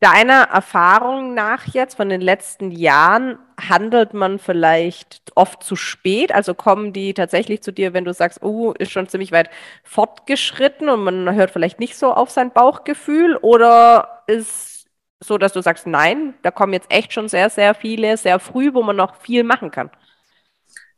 [0.00, 6.34] Deiner Erfahrung nach jetzt von den letzten Jahren handelt man vielleicht oft zu spät?
[6.34, 9.48] Also kommen die tatsächlich zu dir, wenn du sagst, oh, ist schon ziemlich weit
[9.84, 13.36] fortgeschritten und man hört vielleicht nicht so auf sein Bauchgefühl?
[13.36, 14.88] Oder ist
[15.20, 18.74] so, dass du sagst, nein, da kommen jetzt echt schon sehr, sehr viele, sehr früh,
[18.74, 19.88] wo man noch viel machen kann?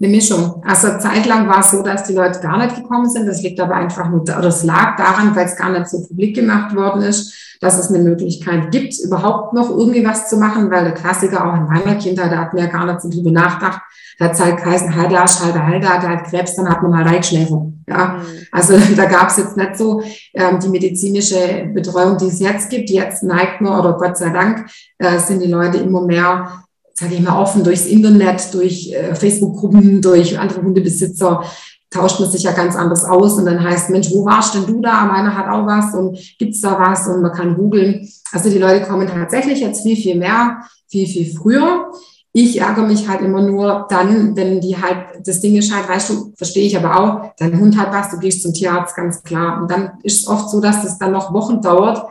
[0.01, 0.63] Eine Mischung.
[0.67, 3.27] Also zeitlang war es so, dass die Leute gar nicht gekommen sind.
[3.27, 6.35] Das liegt aber einfach nur, oder es lag daran, weil es gar nicht so publik
[6.35, 10.85] gemacht worden ist, dass es eine Möglichkeit gibt, überhaupt noch irgendwie was zu machen, weil
[10.85, 13.81] der Klassiker auch in meiner Kindheit, da hat mir ja gar nicht so drüber nachgedacht.
[14.19, 16.91] Da hat es halt geheißen, halt Arsch, halt, halt, der hat Krebs, dann hat man
[16.91, 17.67] mal Reitschläfer.
[17.89, 18.23] Ja, mhm.
[18.53, 20.03] also da gab es jetzt nicht so
[20.35, 22.91] ähm, die medizinische Betreuung, die es jetzt gibt.
[22.91, 24.67] Jetzt neigt man, oder Gott sei Dank,
[24.99, 30.01] äh, sind die Leute immer mehr sage ich mal, offen durchs Internet, durch äh, Facebook-Gruppen,
[30.01, 31.43] durch andere Hundebesitzer,
[31.91, 34.81] tauscht man sich ja ganz anders aus und dann heißt, Mensch, wo warst denn du
[34.81, 35.05] da?
[35.05, 38.09] Meiner hat auch was und gibt's da was und man kann googeln.
[38.33, 41.93] Also die Leute kommen tatsächlich jetzt viel, viel mehr, viel, viel früher.
[42.33, 46.11] Ich ärgere mich halt immer nur dann, wenn die halt das Ding ist halt, weißt
[46.11, 49.63] du, verstehe ich aber auch, dein Hund hat was, du gehst zum Tierarzt, ganz klar.
[49.63, 52.05] Und dann ist es oft so, dass das dann noch Wochen dauert,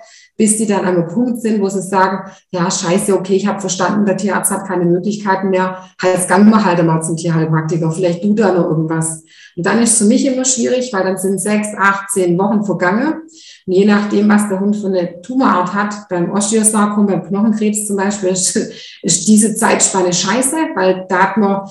[0.43, 3.61] bis die dann an einem Punkt sind, wo sie sagen, ja, scheiße, okay, ich habe
[3.61, 8.25] verstanden, der Tierarzt hat keine Möglichkeiten mehr, heißt, gang mal halt mal zum Tierheilpraktiker, vielleicht
[8.25, 9.23] du da noch irgendwas.
[9.55, 12.65] Und dann ist es für mich immer schwierig, weil dann sind sechs, acht, zehn Wochen
[12.65, 13.21] vergangen.
[13.65, 17.95] Und je nachdem, was der Hund für eine Tumorart hat, beim Osteosarkom, beim Knochenkrebs zum
[17.95, 18.53] Beispiel, ist,
[19.01, 21.61] ist diese Zeitspanne scheiße, weil da hat man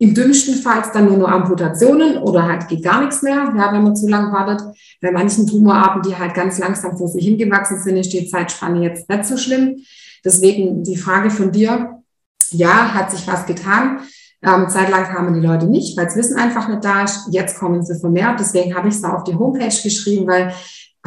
[0.00, 3.82] im dümmsten Fall dann nur noch Amputationen oder halt geht gar nichts mehr, ja, wenn
[3.82, 4.62] man zu lang wartet.
[5.00, 9.08] Bei manchen Tumorarten, die halt ganz langsam vor sich hingewachsen sind, ist die Zeitspanne jetzt
[9.08, 9.76] nicht so schlimm.
[10.24, 12.02] Deswegen die Frage von dir,
[12.50, 14.00] ja, hat sich was getan.
[14.40, 17.28] Ähm, zeitlang kamen die Leute nicht, weil es Wissen einfach nicht da ist.
[17.32, 18.38] Jetzt kommen sie vermehrt.
[18.38, 20.54] Deswegen habe ich es da auf die Homepage geschrieben, weil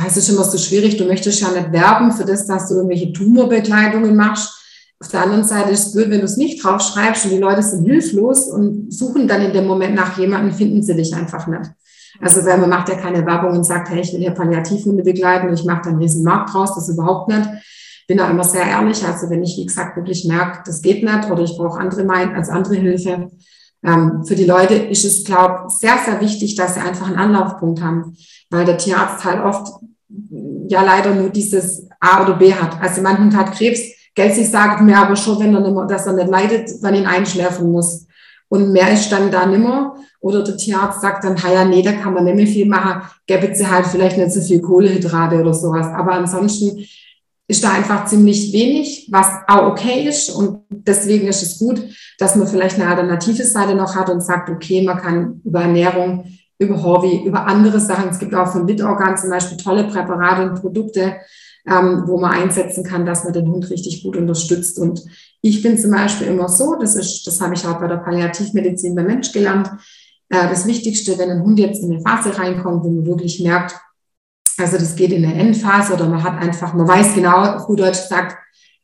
[0.06, 0.98] es ist immer so schwierig.
[0.98, 4.61] Du möchtest ja nicht werben für das, dass du irgendwelche Tumorbekleidungen machst.
[5.02, 7.64] Auf der anderen Seite ist es blöd, wenn du es nicht draufschreibst und die Leute
[7.64, 11.72] sind hilflos und suchen dann in dem Moment nach jemandem, finden sie dich einfach nicht.
[12.20, 15.48] Also weil man macht ja keine Werbung und sagt, hey, ich will hier Palliativhunde begleiten
[15.48, 17.50] und ich mache da einen riesen Markt draus, das überhaupt nicht.
[18.08, 19.04] Bin da immer sehr ehrlich.
[19.04, 22.36] Also wenn ich, wie gesagt, wirklich merke, das geht nicht oder ich brauche andere Mein
[22.36, 23.32] als andere Hilfe.
[23.84, 27.16] Ähm, für die Leute ist es, glaube ich, sehr, sehr wichtig, dass sie einfach einen
[27.18, 28.16] Anlaufpunkt haben,
[28.52, 29.68] weil der Tierarzt halt oft
[30.68, 32.80] ja leider nur dieses A oder B hat.
[32.80, 33.82] Also mein Hund hat Krebs,
[34.16, 37.06] Gelsig sagt mir aber schon, wenn er nicht mehr, dass er nicht leidet, wenn ihn
[37.06, 38.08] einschläfen muss.
[38.50, 39.96] Und mehr ist dann da nimmer.
[40.20, 43.56] Oder der Tierarzt sagt dann, ja, nee, da kann man nicht mehr viel machen, gäbe
[43.56, 45.88] sie halt vielleicht nicht so viel Kohlehydrate oder sowas.
[45.88, 46.86] Aber ansonsten
[47.48, 50.30] ist da einfach ziemlich wenig, was auch okay ist.
[50.30, 51.82] Und deswegen ist es gut,
[52.20, 56.26] dass man vielleicht eine alternative Seite noch hat und sagt, okay, man kann über Ernährung,
[56.60, 60.62] über Hobby, über andere Sachen, es gibt auch von Litorgan zum Beispiel tolle Präparate und
[60.62, 61.16] Produkte,
[61.68, 64.80] ähm, wo man einsetzen kann, dass man den Hund richtig gut unterstützt.
[64.80, 65.04] Und
[65.42, 68.96] ich bin zum Beispiel immer so, das ist, das habe ich auch bei der Palliativmedizin
[68.96, 69.70] beim Mensch gelernt,
[70.30, 73.76] äh, das Wichtigste, wenn ein Hund jetzt in eine Phase reinkommt, wo man wirklich merkt,
[74.58, 78.00] also das geht in eine Endphase oder man hat einfach, man weiß genau, auf Deutsch
[78.00, 78.38] sagt,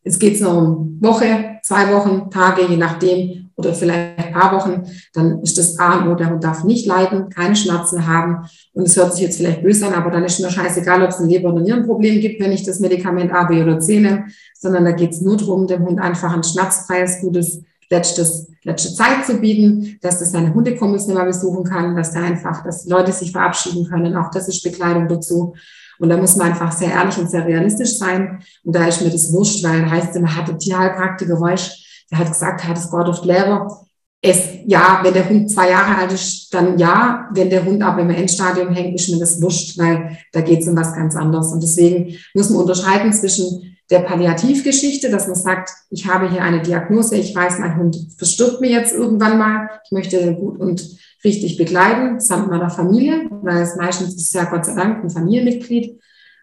[0.03, 4.83] es geht noch um Woche, zwei Wochen, Tage, je nachdem, oder vielleicht ein paar Wochen,
[5.13, 8.47] dann ist das A und O, der Hund darf nicht leiden, keine Schmerzen haben.
[8.73, 11.19] Und es hört sich jetzt vielleicht böse an, aber dann ist mir scheißegal, ob es
[11.19, 14.85] ein Leber- oder Nierenproblem gibt, wenn ich das Medikament A, B oder C nehme, sondern
[14.85, 19.37] da geht es nur darum, dem Hund einfach ein schmerzfreies, gutes, letztes, letzte Zeit zu
[19.37, 23.89] bieten, dass das seine nicht mehr besuchen kann, dass da einfach, dass Leute sich verabschieden
[23.89, 24.15] können.
[24.15, 25.55] Auch das ist Bekleidung dazu.
[25.97, 28.37] Und da muss man einfach sehr ehrlich und sehr realistisch sein.
[28.63, 32.63] Und da ist mir das wurscht, weil heißt immer, hatte Tierheilpraktiker, weißt der hat gesagt,
[32.63, 33.85] hat es Gott oft Lehrer.
[34.21, 37.29] Es, ja, wenn der Hund zwei Jahre alt ist, dann ja.
[37.33, 40.67] Wenn der Hund aber im Endstadium hängt, ist mir das wurscht, weil da geht es
[40.67, 41.51] um was ganz anderes.
[41.51, 46.61] Und deswegen muss man unterscheiden zwischen der Palliativgeschichte, dass man sagt, ich habe hier eine
[46.61, 50.97] Diagnose, ich weiß, mein Hund verstirbt mir jetzt irgendwann mal, ich möchte den gut und
[51.23, 55.99] richtig begleiten, samt meiner Familie, weil es meistens ist ja Gott sei Dank ein Familienmitglied.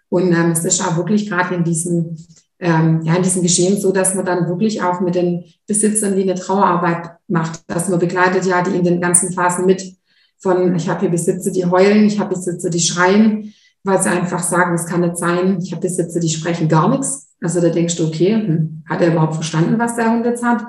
[0.09, 2.17] Und ähm, es ist auch wirklich gerade in diesem
[2.65, 6.23] ähm, ja, in diesem Geschehen so, dass man dann wirklich auch mit den Besitzern die
[6.23, 9.95] eine Trauerarbeit macht, dass man begleitet ja die in den ganzen Phasen mit
[10.39, 14.43] von, ich habe hier Besitzer, die heulen, ich habe Besitzer, die schreien, weil sie einfach
[14.43, 17.35] sagen, es kann nicht sein, ich habe Besitzer, die sprechen gar nichts.
[17.43, 20.65] Also da denkst du, okay, hm, hat er überhaupt verstanden, was der Hund jetzt hat?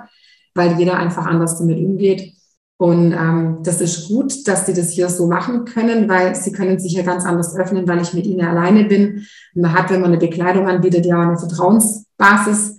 [0.53, 2.33] Weil jeder einfach anders damit umgeht.
[2.77, 6.77] Und ähm, das ist gut, dass die das hier so machen können, weil sie können
[6.77, 9.25] sich ja ganz anders öffnen, weil ich mit ihnen alleine bin.
[9.53, 12.77] Man hat, wenn man eine Bekleidung anbietet, ja eine Vertrauensbasis.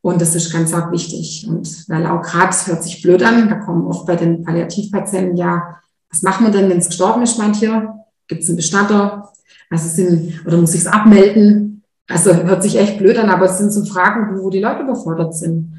[0.00, 1.46] Und das ist ganz arg wichtig.
[1.48, 5.76] Und weil auch gerade, hört sich blöd an, da kommen oft bei den Palliativpatienten, ja,
[6.10, 7.94] was machen wir denn, wenn es gestorben ist, mein Tier?
[8.26, 9.30] Gibt es einen Bestatter?
[9.70, 11.84] Also sind, oder muss ich es abmelden?
[12.08, 15.34] Also hört sich echt blöd an, aber es sind so Fragen, wo die Leute überfordert
[15.34, 15.77] sind.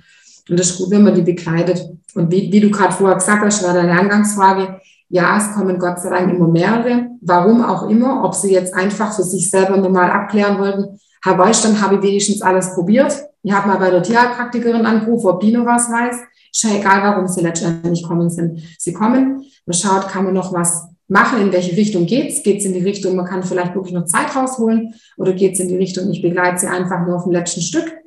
[0.50, 1.90] Und das ist gut, wenn man die begleitet.
[2.16, 6.00] Und wie, wie du gerade vorher gesagt hast, war deine Angangsfrage, ja, es kommen Gott
[6.00, 7.08] sei Dank immer mehrere.
[7.22, 11.64] Warum auch immer, ob sie jetzt einfach für sich selber nochmal abklären wollten, Herr Weiß,
[11.64, 13.14] dann habe ich wenigstens alles probiert.
[13.44, 16.16] Ich habe mal bei der Tierheilpraktikerin angerufen, ob die noch was weiß.
[16.52, 18.62] Ist ja egal, warum sie letztendlich kommen sind.
[18.78, 22.44] Sie kommen, man schaut, kann man noch was machen, in welche Richtung geht's?
[22.44, 25.78] Geht's in die Richtung, man kann vielleicht wirklich noch Zeit rausholen oder geht's in die
[25.78, 27.99] Richtung, ich begleite sie einfach nur auf dem letzten Stück.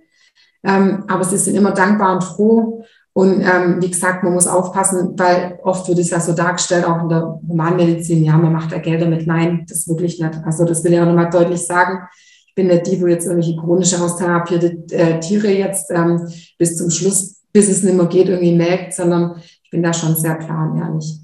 [0.64, 2.85] Ähm, aber sie sind immer dankbar und froh.
[3.14, 7.03] Und ähm, wie gesagt, man muss aufpassen, weil oft wird es ja so dargestellt, auch
[7.03, 9.27] in der Humanmedizin, ja, man macht da Geld damit.
[9.27, 10.40] Nein, das wirklich nicht.
[10.44, 12.09] Also das will ich auch nochmal deutlich sagen.
[12.46, 16.27] Ich bin nicht die, wo jetzt irgendwelche chronische austherapierte äh, Tiere jetzt ähm,
[16.59, 20.16] bis zum Schluss, bis es nicht mehr geht, irgendwie melkt, sondern ich bin da schon
[20.16, 21.18] sehr klar und ehrlich.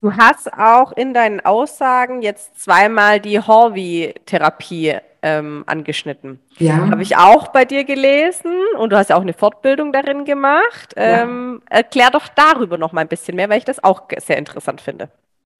[0.00, 6.40] Du hast auch in deinen Aussagen jetzt zweimal die Horvi-Therapie ähm, angeschnitten.
[6.58, 6.90] Ja.
[6.90, 10.94] Habe ich auch bei dir gelesen und du hast ja auch eine Fortbildung darin gemacht.
[10.96, 11.76] Ähm, ja.
[11.78, 15.08] Erklär doch darüber noch mal ein bisschen mehr, weil ich das auch sehr interessant finde.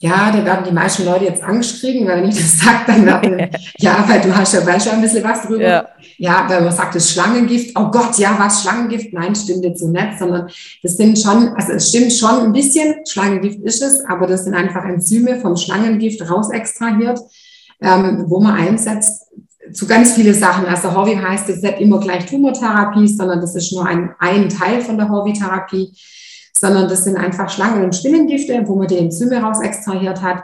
[0.03, 3.07] Ja, da werden die meisten Leute jetzt Angst kriegen, weil wenn ich das sage, dann
[3.07, 3.49] werden,
[3.79, 5.63] ja, weil du hast ja, weißt ja ein bisschen was drüber.
[5.63, 5.89] Ja.
[6.19, 9.13] ja, weil man sagt, das Schlangengift, oh Gott, ja, was Schlangengift?
[9.13, 10.49] Nein, stimmt jetzt so nicht, sondern
[10.83, 14.55] das sind schon, also es stimmt schon ein bisschen, Schlangengift ist es, aber das sind
[14.55, 17.21] einfach Enzyme vom Schlangengift raus extrahiert,
[17.81, 19.29] ähm, wo man einsetzt
[19.73, 20.67] zu ganz viele Sachen.
[20.67, 24.81] Also Horvi heißt jetzt nicht immer gleich Tumortherapie, sondern das ist nur ein, ein Teil
[24.81, 25.93] von der Horvi-Therapie,
[26.53, 30.43] sondern das sind einfach Schlangen- und Spinnengifte, wo man die Enzyme raus extrahiert hat.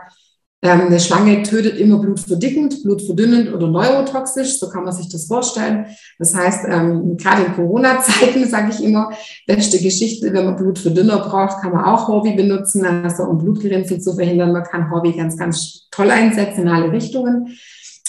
[0.61, 5.87] Ähm, eine Schlange tötet immer blutverdickend, blutverdünnend oder neurotoxisch, so kann man sich das vorstellen.
[6.19, 9.13] Das heißt, ähm, gerade in Corona-Zeiten sage ich immer,
[9.47, 14.15] beste Geschichte, wenn man Blutverdünner braucht, kann man auch Hobby benutzen, also um Blutgerinnsel zu
[14.15, 14.51] verhindern.
[14.51, 17.57] Man kann Hobby ganz, ganz toll einsetzen in alle Richtungen.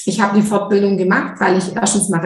[0.06, 2.20] Ich habe die Fortbildung gemacht, weil ich erstens mal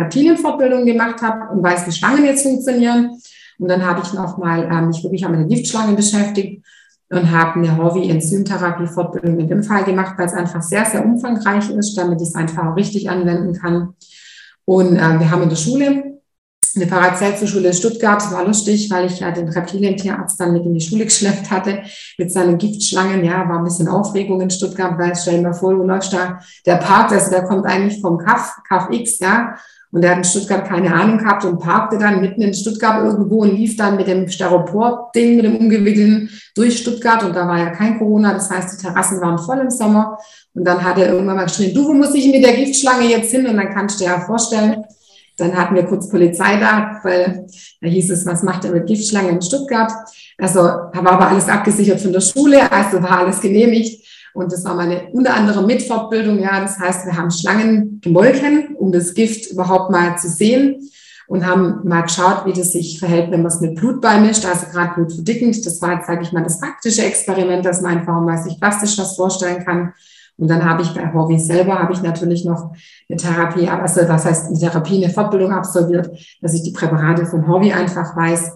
[0.85, 3.19] gemacht habe und weiß, wie Schlangen jetzt funktionieren.
[3.59, 6.63] Und dann habe ich nochmal ähm, mich wirklich mit den Giftschlangen beschäftigt
[7.09, 11.95] und habe eine Horvi-Enzymtherapie-Fortbildung in dem Fall gemacht, weil es einfach sehr, sehr umfangreich ist,
[11.95, 13.93] damit ich es einfach auch richtig anwenden kann.
[14.65, 16.12] Und äh, wir haben in der Schule
[16.75, 20.81] eine Paracelsus-Schule in Stuttgart, war lustig, weil ich ja den Reptilientierarzt dann mit in die
[20.81, 21.83] Schule geschleppt hatte,
[22.17, 23.23] mit seinen Giftschlangen.
[23.23, 26.39] Ja, war ein bisschen Aufregung in Stuttgart, weil stell dir mal vor, du läufst da,
[26.65, 29.55] der Park, also der kommt eigentlich vom KAF, KAF X, ja,
[29.93, 33.43] und der hat in Stuttgart keine Ahnung gehabt und parkte dann mitten in Stuttgart irgendwo
[33.43, 37.23] und lief dann mit dem Styropor-Ding, mit dem umgewickelten durch Stuttgart.
[37.23, 38.33] Und da war ja kein Corona.
[38.33, 40.17] Das heißt, die Terrassen waren voll im Sommer.
[40.55, 43.29] Und dann hat er irgendwann mal geschrien, du, wo muss ich mit der Giftschlange jetzt
[43.29, 43.45] hin?
[43.45, 44.83] Und dann kannst du dir ja vorstellen,
[45.37, 47.47] dann hatten wir kurz Polizei da, weil
[47.81, 49.91] da hieß es, was macht er mit Giftschlangen in Stuttgart?
[50.37, 54.03] Also da war aber alles abgesichert von der Schule, also war alles genehmigt.
[54.33, 56.39] Und das war meine unter anderem Mitfortbildung.
[56.39, 60.89] Ja, das heißt, wir haben Schlangen gemolken, um das Gift überhaupt mal zu sehen
[61.27, 64.65] und haben mal geschaut, wie das sich verhält, wenn man es mit Blut beimischt, also
[64.71, 65.65] gerade blutverdickend.
[65.65, 68.97] Das war jetzt, sage ich mal, das praktische Experiment, dass man einfach mal sich plastisch
[68.97, 69.93] was vorstellen kann.
[70.37, 72.73] Und dann habe ich bei Horvi selber, habe ich natürlich noch
[73.09, 76.09] eine Therapie, also was heißt eine Therapie, eine Fortbildung absolviert,
[76.41, 78.51] dass ich die Präparate von Horvi einfach weiß.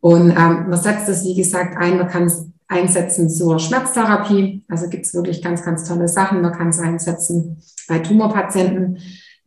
[0.00, 4.64] Und ähm, man setzt das, wie gesagt, ein, man kann es einsetzen zur Schmerztherapie.
[4.68, 6.42] Also gibt es wirklich ganz, ganz tolle Sachen.
[6.42, 8.98] Man kann es einsetzen bei Tumorpatienten.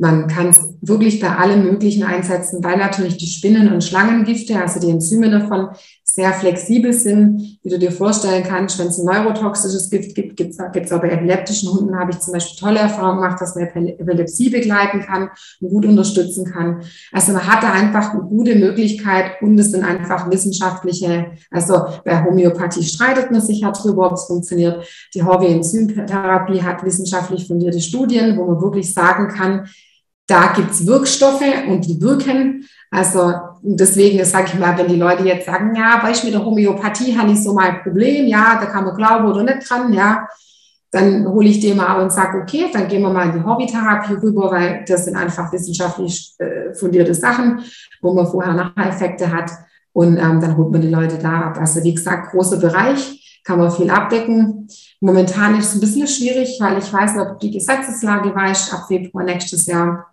[0.01, 4.79] Man kann es wirklich bei allem Möglichen einsetzen, weil natürlich die Spinnen- und Schlangengifte, also
[4.79, 5.69] die Enzyme davon,
[6.03, 8.79] sehr flexibel sind, wie du dir vorstellen kannst.
[8.79, 12.33] Wenn es ein neurotoxisches Gift gibt, gibt es auch bei epileptischen Hunden, habe ich zum
[12.33, 15.29] Beispiel tolle Erfahrungen gemacht, dass man Epilepsie begleiten kann
[15.61, 16.81] und gut unterstützen kann.
[17.11, 22.23] Also man hat da einfach eine gute Möglichkeit und es sind einfach wissenschaftliche, also bei
[22.23, 24.83] Homöopathie streitet man sich ja drüber, ob es funktioniert.
[25.13, 29.69] Die Horvi-Enzymtherapie hat wissenschaftlich fundierte Studien, wo man wirklich sagen kann,
[30.31, 32.65] da gibt es Wirkstoffe und die wirken.
[32.89, 36.45] Also deswegen sage ich mal, wenn die Leute jetzt sagen, ja, weißt du, mit der
[36.45, 40.27] Homöopathie habe ich so mein Problem, ja, da kann man glauben oder nicht dran, ja,
[40.91, 44.13] dann hole ich dir mal und sage, okay, dann gehen wir mal in die Hobbytherapie
[44.15, 47.63] rüber, weil das sind einfach wissenschaftlich äh, fundierte Sachen,
[48.01, 49.51] wo man vorher Nacheffekte hat
[49.93, 51.57] und ähm, dann holt man die Leute da ab.
[51.59, 54.67] Also wie gesagt, großer Bereich, kann man viel abdecken.
[54.99, 58.85] Momentan ist es ein bisschen schwierig, weil ich weiß nicht, ob die Gesetzeslage weicht ab
[58.87, 60.10] Februar nächstes Jahr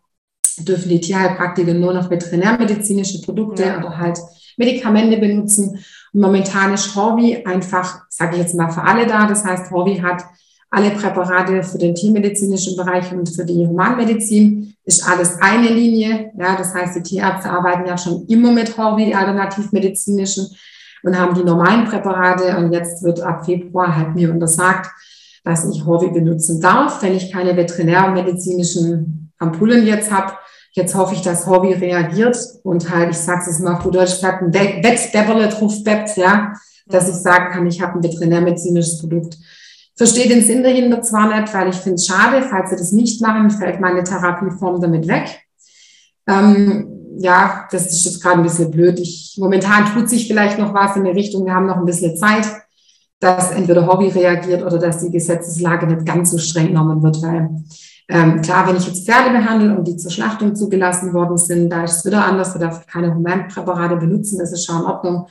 [0.64, 3.79] dürfen die Tierheilpraktiker nur noch veterinärmedizinische Produkte ja.
[3.79, 4.18] oder halt
[4.57, 5.79] Medikamente benutzen.
[6.12, 9.27] Und momentan ist Horvi einfach, sage ich jetzt mal, für alle da.
[9.27, 10.25] Das heißt, Horvi hat
[10.71, 16.33] alle Präparate für den tiermedizinischen Bereich und für die Humanmedizin ist alles eine Linie.
[16.38, 20.49] Ja, das heißt, die Tierärzte arbeiten ja schon immer mit Horvi, die alternativmedizinischen,
[21.03, 22.57] und haben die normalen Präparate.
[22.59, 24.90] Und jetzt wird ab Februar halt mir untersagt,
[25.44, 30.33] dass ich Horvi benutzen darf, wenn ich keine veterinärmedizinischen Ampullen jetzt habe.
[30.79, 34.12] Jetzt hoffe ich, dass Hobby reagiert und halt, ich sage es mal auf gut Deutsch,
[34.12, 36.53] gesagt, ein Wettbewerber drauf bebt, ja,
[36.87, 39.37] dass ich sagen kann, ich habe ein veterinärmedizinisches Produkt.
[39.97, 43.21] Verstehe den Sinn dahinter zwar nicht, weil ich finde es schade, falls sie das nicht
[43.21, 45.41] machen, fällt meine Therapieform damit weg.
[46.29, 49.01] Ähm, ja, das ist jetzt gerade ein bisschen blöd.
[49.01, 52.17] Ich, momentan tut sich vielleicht noch was in der Richtung, wir haben noch ein bisschen
[52.17, 52.47] Zeit,
[53.19, 57.51] dass entweder Hobby reagiert oder dass die Gesetzeslage nicht ganz so streng genommen wird, weil
[58.11, 61.85] ähm, klar, wenn ich jetzt Pferde behandle und die zur Schlachtung zugelassen worden sind, da
[61.85, 65.27] ist es wieder anders, da darf ich keine Humanpräparate benutzen, das ist schon in Ordnung.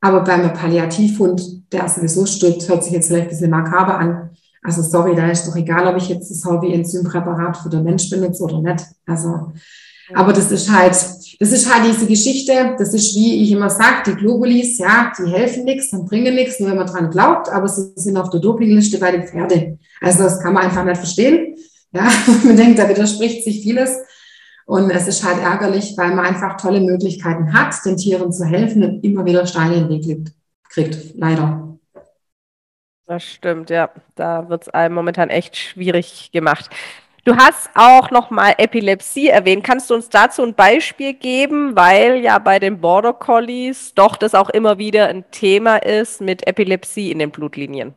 [0.00, 4.30] Aber beim Palliativhund, der sowieso stirbt, hört sich jetzt vielleicht ein bisschen makaber an.
[4.62, 8.42] Also sorry, da ist doch egal, ob ich jetzt das Hobby-Enzympräparat für den Mensch benutze
[8.44, 8.84] oder nicht.
[9.06, 9.52] Also,
[10.14, 14.02] aber das ist halt, das ist halt diese Geschichte, das ist wie ich immer sage,
[14.06, 17.68] die Globulis, ja, die helfen nichts, dann bringen nichts, nur wenn man dran glaubt, aber
[17.68, 19.78] sie sind auf der Dopingliste bei den Pferden.
[20.00, 21.56] Also das kann man einfach nicht verstehen.
[21.94, 22.10] Ja,
[22.44, 23.98] man denkt, da widerspricht sich vieles.
[24.66, 28.82] Und es ist halt ärgerlich, weil man einfach tolle Möglichkeiten hat, den Tieren zu helfen
[28.82, 30.32] und immer wieder Steine in den Weg
[30.68, 31.14] kriegt.
[31.16, 31.78] Leider.
[33.06, 33.90] Das stimmt, ja.
[34.14, 36.70] Da wird es einem momentan echt schwierig gemacht.
[37.24, 39.64] Du hast auch nochmal Epilepsie erwähnt.
[39.64, 44.34] Kannst du uns dazu ein Beispiel geben, weil ja bei den Border Collies doch das
[44.34, 47.94] auch immer wieder ein Thema ist mit Epilepsie in den Blutlinien?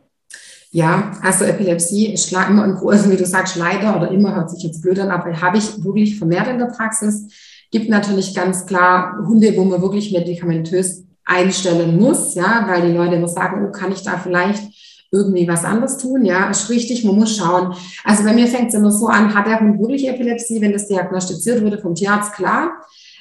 [0.72, 4.64] Ja, also Epilepsie ist immer ein großes, wie du sagst, leider oder immer hört sich
[4.64, 7.28] jetzt blöd an, aber habe ich wirklich vermehrt in der Praxis.
[7.72, 13.16] Gibt natürlich ganz klar Hunde, wo man wirklich medikamentös einstellen muss, ja, weil die Leute
[13.16, 14.64] immer sagen, oh, kann ich da vielleicht
[15.12, 16.26] irgendwie was anderes tun.
[16.26, 17.74] Ja, ist richtig, man muss schauen.
[18.04, 20.88] Also bei mir fängt es immer so an, hat der Hund wirklich Epilepsie, wenn das
[20.88, 22.72] diagnostiziert wurde vom Tierarzt, klar.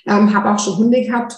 [0.07, 1.37] Ähm, habe auch schon Hunde gehabt,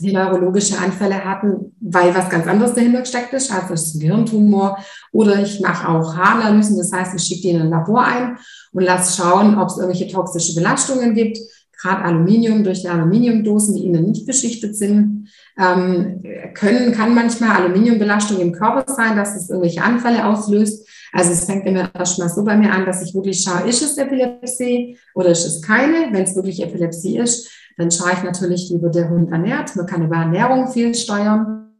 [0.00, 4.00] die neurologische Anfälle hatten, weil was ganz anderes dahinter gesteckt ist, also es ist ein
[4.00, 4.78] Gehirntumor.
[5.12, 8.38] Oder ich mache auch Haaranalysen, das heißt, ich schicke die in ein Labor ein
[8.72, 11.38] und lasse schauen, ob es irgendwelche toxische Belastungen gibt.
[11.80, 15.28] Gerade Aluminium durch die Aluminiumdosen, die innen nicht beschichtet sind,
[15.58, 16.22] ähm,
[16.54, 20.88] können, kann manchmal Aluminiumbelastung im Körper sein, dass es irgendwelche Anfälle auslöst.
[21.12, 23.96] Also es fängt immer erstmal so bei mir an, dass ich wirklich schaue, ist es
[23.98, 26.12] Epilepsie oder ist es keine?
[26.12, 29.74] Wenn es wirklich Epilepsie ist, dann schaue ich natürlich, wie wird der Hund ernährt.
[29.76, 31.70] Man kann über Ernährung viel steuern.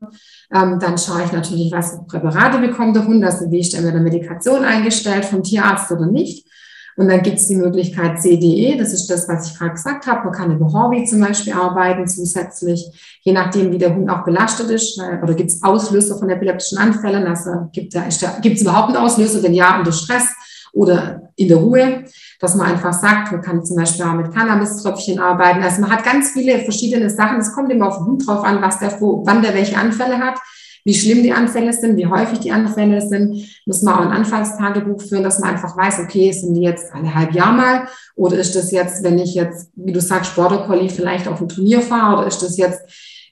[0.55, 3.95] Ähm, dann schaue ich natürlich, was Präparate bekommt der Hund, also wie ist er mit
[3.95, 6.47] der Medikation eingestellt vom Tierarzt oder nicht.
[6.97, 10.24] Und dann gibt es die Möglichkeit CDE, das ist das, was ich gerade gesagt habe.
[10.24, 14.70] Man kann über Hobby zum Beispiel arbeiten, zusätzlich, je nachdem, wie der Hund auch belastet
[14.70, 15.01] ist.
[15.01, 17.26] Oder gibt es Auslöser von epileptischen Anfällen?
[17.26, 19.42] Also gibt es überhaupt einen Auslöser?
[19.42, 20.28] Wenn ja, unter Stress
[20.72, 22.05] oder in der Ruhe,
[22.45, 25.62] dass man einfach sagt, man kann zum Beispiel auch mit Cannabis-Tröpfchen arbeiten.
[25.62, 27.38] Also man hat ganz viele verschiedene Sachen.
[27.38, 30.38] Es kommt immer auf den Hund drauf an, was der, wann der welche Anfälle hat,
[30.84, 33.45] wie schlimm die Anfälle sind, wie häufig die Anfälle sind.
[33.66, 37.14] Muss man auch ein Anfallstagebuch führen, dass man einfach weiß, okay, sind die jetzt alle
[37.14, 40.90] halb Jahr mal oder ist das jetzt, wenn ich jetzt, wie du sagst, Border Collie
[40.90, 42.82] vielleicht auf ein Turnier fahre oder ist das jetzt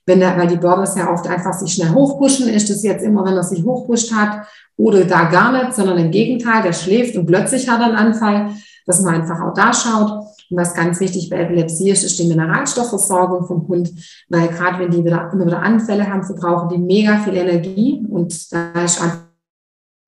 [0.06, 3.24] wenn der, weil die Borders ja oft einfach sich schnell hochpushen, ist das jetzt immer,
[3.24, 4.46] wenn er sich hochpusht hat
[4.76, 8.50] oder da gar nicht, sondern im Gegenteil, der schläft und plötzlich hat er einen Anfall,
[8.87, 10.11] dass man einfach auch da schaut.
[10.51, 13.91] Und was ganz wichtig bei Epilepsie ist, ist die Mineralstoffversorgung vom Hund,
[14.28, 18.53] weil gerade wenn die wieder, immer wieder Anfälle haben, verbrauchen die mega viel Energie und
[18.53, 19.22] da ist einfach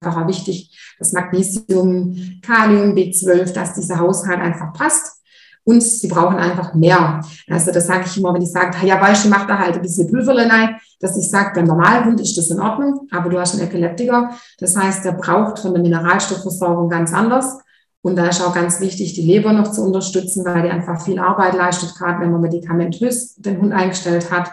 [0.05, 5.25] auch wichtig, dass Magnesium, Kalium, B12, dass dieser Haushalt einfach passt
[5.65, 7.23] und sie brauchen einfach mehr.
[7.49, 9.83] Also das sage ich immer, wenn ich sage, ja, weißt du, mach da halt ein
[9.83, 13.55] bisschen Pülverle rein, dass ich sage, beim Normalhund ist das in Ordnung, aber du hast
[13.55, 14.31] einen Epileptiker.
[14.59, 17.59] Das heißt, der braucht von der Mineralstoffversorgung ganz anders.
[18.05, 21.19] Und da ist auch ganz wichtig, die Leber noch zu unterstützen, weil die einfach viel
[21.19, 24.51] Arbeit leistet, gerade wenn man medikamentös den Hund eingestellt hat.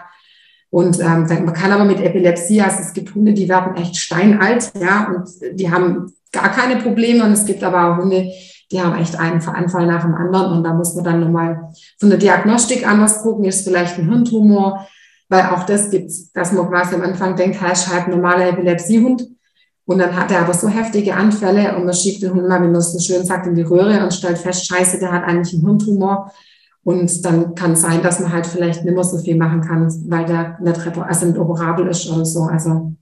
[0.70, 4.72] Und ähm, man kann aber mit Epilepsie, also es gibt Hunde, die werden echt steinalt,
[4.80, 5.28] ja, und
[5.60, 7.24] die haben gar keine Probleme.
[7.24, 8.32] Und es gibt aber auch Hunde,
[8.70, 10.56] die haben echt einen Anfall nach dem anderen.
[10.56, 14.86] Und da muss man dann nochmal von der Diagnostik anders gucken, ist vielleicht ein Hirntumor,
[15.28, 18.48] weil auch das gibt's, dass man quasi am Anfang denkt, hey, ist halt ein normaler
[18.48, 19.28] Epilepsiehund.
[19.84, 22.66] Und dann hat er aber so heftige Anfälle und man schiebt den Hund mal, wie
[22.66, 25.54] man es so schön sagt, in die Röhre und stellt fest, scheiße, der hat eigentlich
[25.54, 26.32] einen Hirntumor.
[26.84, 29.92] Und dann kann es sein, dass man halt vielleicht nicht mehr so viel machen kann,
[30.08, 32.42] weil der nicht, also nicht operabel ist oder so.
[32.44, 32.92] Also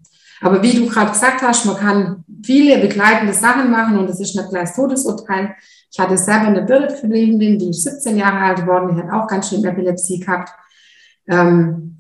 [0.41, 4.35] aber wie du gerade gesagt hast, man kann viele begleitende Sachen machen und es ist
[4.35, 5.55] nicht gleich Todesurteil.
[5.93, 9.51] Ich hatte selber eine Birdet-Kollegin, die ist 17 Jahre alt geworden, die hat auch ganz
[9.51, 10.51] schön Epilepsie gehabt.
[11.29, 12.00] Ähm,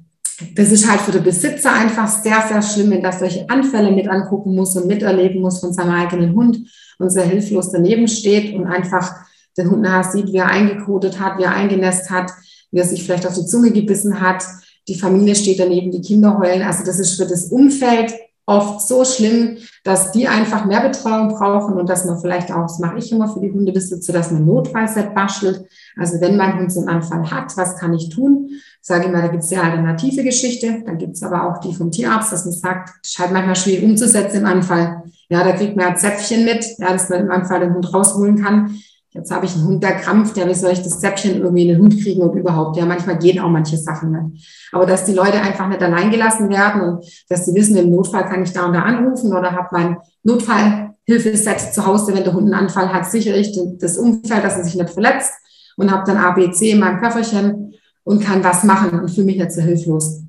[0.54, 4.08] das ist halt für den Besitzer einfach sehr, sehr schlimm, wenn er solche Anfälle mit
[4.08, 6.58] angucken muss und miterleben muss von seinem eigenen Hund
[6.98, 9.14] und sehr hilflos daneben steht und einfach
[9.56, 12.30] den Hund nachher sieht, wie er eingekotet hat, wie er eingenässt hat,
[12.70, 14.44] wie er sich vielleicht auf die Zunge gebissen hat.
[14.88, 16.62] Die Familie steht daneben, die Kinder heulen.
[16.62, 18.12] Also das ist für das Umfeld
[18.46, 22.78] oft so schlimm, dass die einfach mehr Betreuung brauchen und dass man vielleicht auch, das
[22.78, 25.64] mache ich immer für die Hundebesitzer, dass man Notfallset bastelt.
[25.96, 28.50] Also wenn mein Hund so einen Anfall hat, was kann ich tun?
[28.80, 31.74] Sage ich mal, da gibt es ja alternative Geschichte, dann gibt es aber auch die
[31.74, 35.04] vom Tierarzt, dass man sagt, ist halt manchmal schwierig umzusetzen im Anfall.
[35.28, 38.42] Ja, da kriegt man ja Zäpfchen mit, ja, dass man im Anfall den Hund rausholen
[38.42, 38.74] kann.
[39.12, 41.68] Jetzt habe ich einen Hund, der krampft, ja, wie soll ich das Zäpfchen irgendwie in
[41.68, 42.76] den Hund kriegen und überhaupt?
[42.76, 44.68] Ja, manchmal gehen auch manche Sachen nicht.
[44.70, 48.24] Aber dass die Leute einfach nicht allein gelassen werden und dass sie wissen, im Notfall
[48.26, 52.44] kann ich da und da anrufen oder habe mein Notfallhilfeset zu Hause, wenn der Hund
[52.44, 55.32] einen Anfall hat, sichere ich das Umfeld, dass er sich nicht verletzt
[55.76, 59.52] und habe dann ABC in meinem Köfferchen und kann was machen und fühle mich nicht
[59.52, 60.22] so hilflos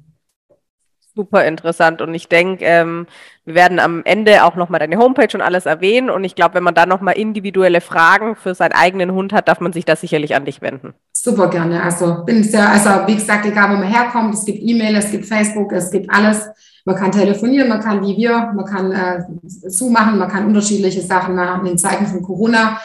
[1.22, 2.02] super interessant.
[2.02, 3.06] Und ich denke, ähm,
[3.46, 6.10] wir werden am Ende auch nochmal deine Homepage und alles erwähnen.
[6.10, 9.60] Und ich glaube, wenn man da nochmal individuelle Fragen für seinen eigenen Hund hat, darf
[9.60, 10.94] man sich da sicherlich an dich wenden.
[11.12, 11.84] Super gerne.
[11.84, 15.26] Also bin sehr, also wie gesagt, egal wo man herkommt, es gibt E-Mail, es gibt
[15.26, 16.48] Facebook, es gibt alles.
[16.86, 21.02] Man kann telefonieren, man kann wie wir, man kann äh, Zoom machen, man kann unterschiedliche
[21.02, 21.68] Sachen machen.
[21.68, 22.80] In Zeiten von Corona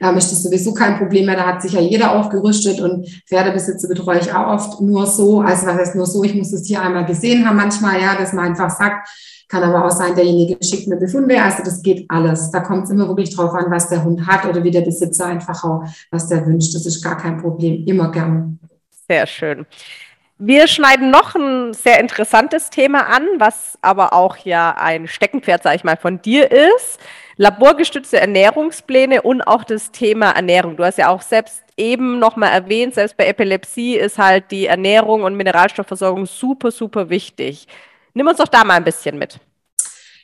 [0.00, 1.36] ähm, ist das sowieso kein Problem mehr.
[1.36, 5.40] Da hat sich ja jeder aufgerüstet und Pferdebesitzer betreue ich auch oft nur so.
[5.40, 6.24] Also was heißt nur so?
[6.24, 9.08] Ich muss das Tier einmal gesehen haben manchmal, ja, dass man einfach sagt,
[9.48, 11.42] kann aber auch sein, derjenige schickt mir Befunde.
[11.42, 12.50] Also das geht alles.
[12.50, 15.26] Da kommt es immer wirklich drauf an, was der Hund hat oder wie der Besitzer
[15.26, 16.74] einfach auch, was der wünscht.
[16.74, 17.84] Das ist gar kein Problem.
[17.84, 18.60] Immer gern.
[19.08, 19.66] Sehr schön.
[20.42, 25.76] Wir schneiden noch ein sehr interessantes Thema an, was aber auch ja ein Steckenpferd, sage
[25.76, 26.98] ich mal, von dir ist.
[27.36, 30.78] Laborgestützte Ernährungspläne und auch das Thema Ernährung.
[30.78, 35.24] Du hast ja auch selbst eben nochmal erwähnt, selbst bei Epilepsie ist halt die Ernährung
[35.24, 37.68] und Mineralstoffversorgung super, super wichtig.
[38.14, 39.40] Nimm uns doch da mal ein bisschen mit.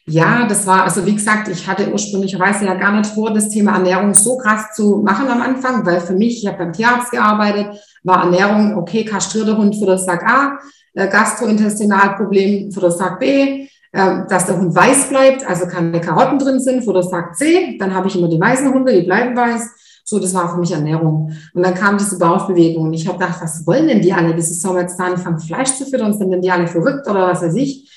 [0.09, 3.72] Ja, das war, also wie gesagt, ich hatte ursprünglicherweise ja gar nicht vor, das Thema
[3.72, 7.80] Ernährung so krass zu machen am Anfang, weil für mich, ich habe beim Tierarzt gearbeitet,
[8.04, 10.59] war Ernährung, okay, kastrierter Hund für das Sack A,
[10.94, 16.38] äh, Gastrointestinalproblem für das Sack B, äh, dass der Hund weiß bleibt, also keine Karotten
[16.38, 19.36] drin sind für das Sack C, dann habe ich immer die weißen Hunde, die bleiben
[19.36, 19.70] weiß.
[20.04, 21.32] So, das war für mich Ernährung.
[21.52, 24.36] Und dann kam diese Bauchbewegung und ich habe gedacht, was wollen denn die alle?
[24.36, 27.26] Das ist so jetzt da anfangen, Fleisch zu füttern, sind denn die alle verrückt oder
[27.26, 27.90] was weiß ich?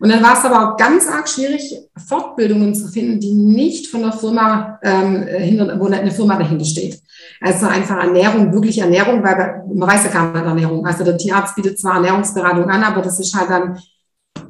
[0.00, 1.76] Und dann war es aber auch ganz arg schwierig,
[2.06, 7.00] Fortbildungen zu finden, die nicht von der Firma, ähm, hinter, wo eine Firma dahinter steht.
[7.40, 10.86] Also einfach Ernährung, wirklich Ernährung, weil man weiß ja gar nicht Ernährung.
[10.86, 13.78] Also der Tierarzt bietet zwar Ernährungsberatung an, aber das ist halt dann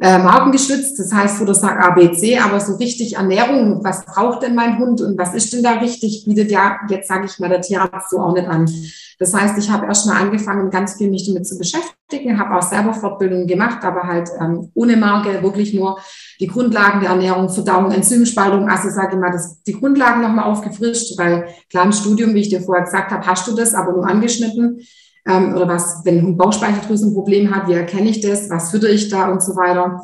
[0.01, 4.79] äh, markengeschützt, das heißt oder sagt ABC, aber so richtig Ernährung, was braucht denn mein
[4.79, 8.11] Hund und was ist denn da richtig, bietet ja jetzt sage ich mal der Tierarzt
[8.11, 8.71] so auch nicht an.
[9.19, 12.95] Das heißt, ich habe erstmal angefangen, ganz viel mich damit zu beschäftigen, habe auch selber
[12.95, 15.99] Fortbildungen gemacht, aber halt ähm, ohne Marke, wirklich nur
[16.39, 21.19] die Grundlagen der Ernährung, Verdauung, Enzymspaltung, also sage ich mal, das, die Grundlagen nochmal aufgefrischt,
[21.19, 24.07] weil klar im Studium, wie ich dir vorher gesagt habe, hast du das, aber nur
[24.07, 24.81] angeschnitten
[25.29, 29.29] ähm, oder was, wenn ein Bauchspeicheldrüsenproblem hat, wie erkenne ich das, was fütter ich da
[29.31, 30.01] und so weiter.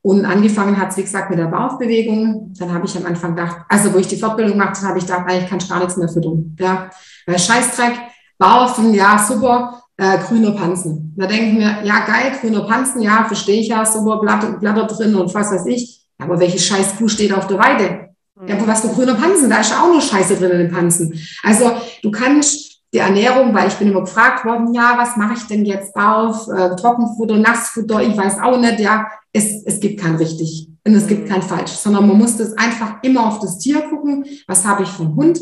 [0.00, 2.52] Und angefangen hat es, wie gesagt, mit der Bauchbewegung.
[2.58, 5.28] Dann habe ich am Anfang gedacht, also wo ich die Fortbildung gemacht habe, ich gedacht,
[5.28, 6.56] eigentlich kann ich gar nichts mehr füttern.
[6.58, 6.90] Ja,
[7.26, 7.92] weil Scheißdreck,
[8.38, 11.14] Baufen, ja, super, äh, grüner Pansen.
[11.16, 14.86] Da denke ich mir, ja, geil, grüner Pansen, ja, verstehe ich ja, super Blatt, Blätter
[14.86, 16.00] drin und was weiß ich.
[16.18, 18.08] Aber welche scheiß Kuh steht auf der Weide?
[18.46, 19.48] Ja, was für grüner Pansen?
[19.48, 21.16] Da ist auch nur Scheiße drin in den Pansen.
[21.44, 21.70] Also
[22.02, 25.64] du kannst die Ernährung, weil ich bin immer gefragt worden, ja, was mache ich denn
[25.64, 26.46] jetzt auf?
[26.48, 31.06] Äh, Trockenfutter, Nassfutter, ich weiß auch nicht, ja, es, es gibt kein richtig und es
[31.06, 31.32] gibt mhm.
[31.32, 34.90] kein falsch, sondern man muss das einfach immer auf das Tier gucken, was habe ich
[34.90, 35.40] für einen Hund,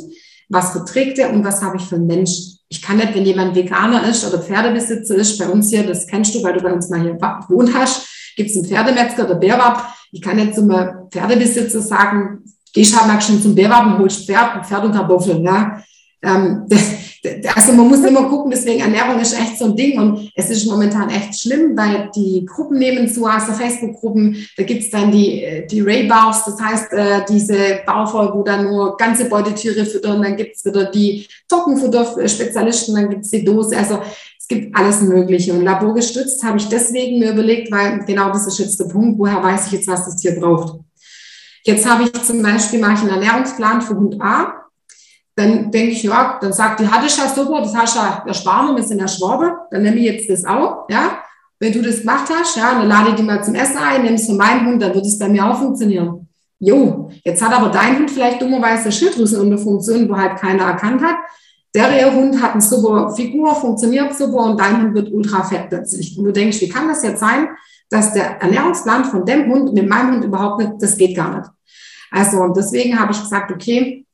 [0.49, 2.31] was verträgt er und was habe ich für einen Mensch.
[2.69, 6.35] Ich kann nicht, wenn jemand Veganer ist oder Pferdebesitzer ist, bei uns hier, das kennst
[6.35, 9.93] du, weil du bei uns mal hier gewohnt hast, gibt es einen Pferdemetzger, der Bärwab.
[10.13, 10.71] Ich kann nicht zum
[11.11, 15.43] Pferdebesitzer sagen, geh halt mal schon zum Bärwab und holst Pferd, Pferd und Kartoffeln.
[15.43, 15.83] Ja.
[16.23, 17.10] Ähm, das,
[17.55, 20.67] also man muss immer gucken, deswegen Ernährung ist echt so ein Ding und es ist
[20.67, 25.81] momentan echt schlimm, weil die Gruppen nehmen zu, also Facebook-Gruppen, da gibt's dann die, die
[25.81, 30.87] Ray-Bars, das heißt äh, diese Baufolge, wo dann nur ganze Beutetiere füttern, dann gibt's wieder
[30.87, 34.01] die Trockenfutter-Spezialisten, dann gibt's die Dose, also
[34.39, 38.59] es gibt alles Mögliche und laborgestützt habe ich deswegen mir überlegt, weil genau das ist
[38.59, 40.81] jetzt der Punkt, woher weiß ich jetzt, was das Tier braucht.
[41.65, 44.61] Jetzt habe ich zum Beispiel mache ich einen Ernährungsplan für Hund A
[45.41, 48.23] dann denke ich, ja, dann sagt die, hatte ich ja super, das hast du ja
[48.27, 51.19] ersparen, wir sind ja Schwabe, dann nehme ich jetzt das auch, ja.
[51.59, 54.27] Wenn du das gemacht hast, ja, dann lade ich die mal zum Essen ein, nimmst
[54.27, 56.27] von meinem Hund, dann wird es bei mir auch funktionieren.
[56.59, 61.17] Jo, jetzt hat aber dein Hund vielleicht dummerweise Schilddrüsenunterfunktion, wo halt keiner erkannt hat.
[61.75, 66.19] Der Hund hat eine super Figur, funktioniert super und dein Hund wird ultra fett plötzlich.
[66.19, 67.49] Und du denkst, wie kann das jetzt sein,
[67.89, 71.51] dass der Ernährungsplan von dem Hund mit meinem Hund überhaupt nicht, das geht gar nicht.
[72.11, 74.05] Also, und deswegen habe ich gesagt, okay,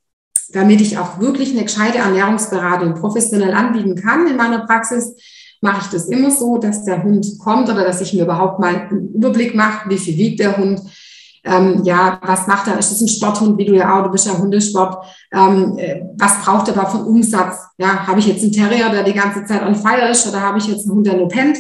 [0.53, 5.15] damit ich auch wirklich eine gescheite Ernährungsberatung professionell anbieten kann in meiner Praxis,
[5.61, 8.89] mache ich das immer so, dass der Hund kommt oder dass ich mir überhaupt mal
[8.89, 10.81] einen Überblick mache, wie viel wiegt der Hund,
[11.47, 12.79] ähm, ja, was macht er?
[12.79, 15.05] Ist das ein Sporthund, wie du ja auch, du bist ja Hundesport.
[15.33, 17.59] Ähm, äh, was braucht er da von Umsatz?
[17.79, 20.59] Ja, habe ich jetzt einen Terrier, der die ganze Zeit on fire ist, oder habe
[20.59, 21.59] ich jetzt einen Hund, der nur pennt?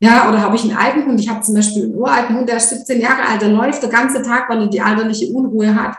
[0.00, 1.20] Ja, oder habe ich einen alten Hund?
[1.20, 3.90] Ich habe zum Beispiel einen uralten Hund, der ist 17 Jahre alt, der läuft der
[3.90, 5.96] ganze Tag, weil er die alterliche Unruhe hat.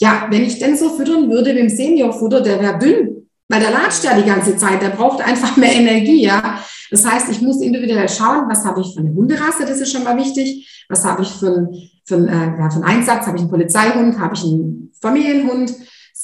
[0.00, 3.70] Ja, wenn ich denn so füttern würde wie im Seniorfutter, der wäre dünn, weil der
[3.70, 6.58] latscht ja die ganze Zeit, der braucht einfach mehr Energie, ja.
[6.90, 10.04] Das heißt, ich muss individuell schauen, was habe ich für eine Hunderasse, das ist schon
[10.04, 13.36] mal wichtig, was habe ich für einen, für einen, äh, ja, für einen Einsatz, habe
[13.36, 15.74] ich einen Polizeihund, habe ich einen Familienhund,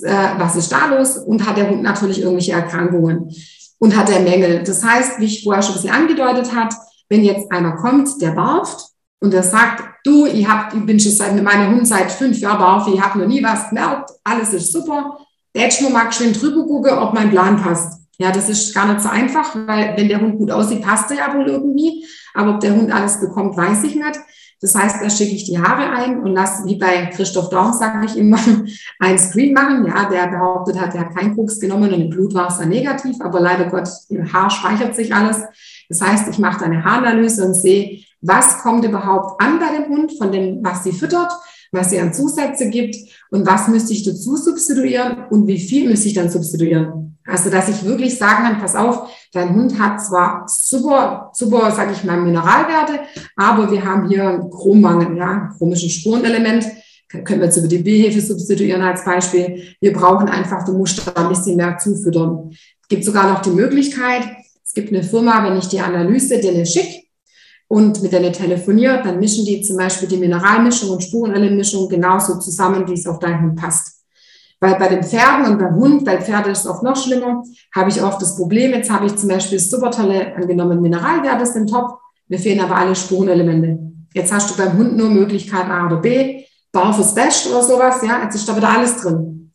[0.02, 1.18] äh, was ist da los?
[1.18, 3.30] Und hat der Hund natürlich irgendwelche Erkrankungen?
[3.78, 4.62] Und hat er Mängel.
[4.62, 6.74] Das heißt, wie ich vorher schon ein bisschen angedeutet hat,
[7.08, 8.89] wenn jetzt einer kommt, der barft,
[9.20, 12.38] und er sagt, du, ich, hab, ich bin schon seit mit meiner Hund seit fünf
[12.38, 15.18] Jahren auf, ich habe noch nie was gemerkt, alles ist super.
[15.54, 18.00] Jetzt nur mal schön drüber gucken, ob mein Plan passt.
[18.18, 21.18] Ja, das ist gar nicht so einfach, weil wenn der Hund gut aussieht, passt er
[21.18, 22.04] ja wohl irgendwie.
[22.34, 24.20] Aber ob der Hund alles bekommt, weiß ich nicht.
[24.60, 28.04] Das heißt, da schicke ich die Haare ein und lasse, wie bei Christoph Dorn, sage
[28.04, 28.38] ich immer,
[28.98, 29.86] ein Screen machen.
[29.86, 32.68] Ja, der behauptet hat, er hat keinen Koks genommen und im Blut war es dann
[32.68, 35.42] negativ, aber leider Gott, im Haar speichert sich alles.
[35.88, 40.12] Das heißt, ich mache eine Haaranalyse und sehe, was kommt überhaupt an bei dem Hund
[40.18, 41.32] von dem, was sie füttert,
[41.72, 42.96] was sie an Zusätze gibt
[43.30, 47.18] und was müsste ich dazu substituieren und wie viel müsste ich dann substituieren.
[47.26, 51.92] Also, dass ich wirklich sagen kann, pass auf, dein Hund hat zwar super, super, sage
[51.92, 53.00] ich mal, Mineralwerte,
[53.36, 56.64] aber wir haben hier einen Chrommangel, ja, chromischen Spurenelement,
[57.08, 59.74] können wir jetzt über die B-Hefe substituieren als Beispiel.
[59.80, 62.50] Wir brauchen einfach, du musst da ein bisschen mehr zufüttern.
[62.82, 64.22] Es gibt sogar noch die Möglichkeit,
[64.64, 67.02] es gibt eine Firma, wenn ich die Analyse dir schicke,
[67.70, 72.84] und mit denen telefoniert, dann mischen die zum Beispiel die Mineralmischung und Spurenelementmischung genauso zusammen,
[72.88, 74.02] wie es auf deinen Hund passt.
[74.58, 77.88] Weil bei den Pferden und beim Hund, bei Pferden ist es oft noch schlimmer, habe
[77.88, 82.00] ich oft das Problem, jetzt habe ich zum Beispiel super tolle angenommen Mineralwerte sind top,
[82.26, 83.78] mir fehlen aber alle Spurenelemente.
[84.14, 86.42] Jetzt hast du beim Hund nur Möglichkeit A oder B,
[86.72, 89.52] Barf ist best oder sowas, ja, jetzt ist da wieder alles drin.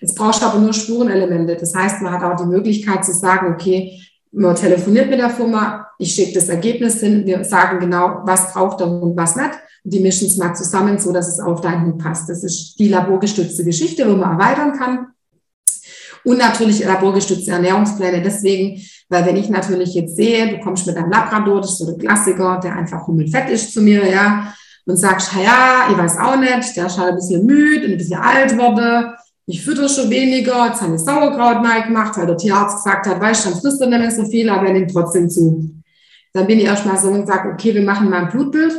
[0.00, 1.56] Jetzt brauchst du aber nur Spurenelemente.
[1.56, 4.00] Das heißt, man hat auch die Möglichkeit zu sagen, okay,
[4.32, 8.80] man telefoniert mit der Firma, ich schicke das Ergebnis hin, wir sagen genau, was braucht
[8.80, 9.50] der Hund, was nicht.
[9.84, 12.28] Und die mischen es mal zusammen, so dass es auf deinen Hund passt.
[12.28, 15.06] Das ist die laborgestützte Geschichte, wo man erweitern kann.
[16.24, 18.22] Und natürlich laborgestützte Ernährungspläne.
[18.22, 21.86] Deswegen, weil wenn ich natürlich jetzt sehe, du kommst mit einem Labrador, das ist so
[21.86, 24.52] der Klassiker, der einfach hummelfett ist zu mir, ja,
[24.88, 27.98] und sagst, ja, ich weiß auch nicht, der ist halt ein bisschen müde und ein
[27.98, 29.14] bisschen alt wurde,
[29.50, 33.18] ich fütter schon weniger, jetzt habe ich Sauerkraut mal gemacht, weil der Tierarzt gesagt hat,
[33.18, 35.70] weißt du, dann frisst er nicht so viel, aber er nimmt trotzdem zu.
[36.34, 38.78] Dann bin ich erstmal so und sage, okay, wir machen mal ein Blutbild,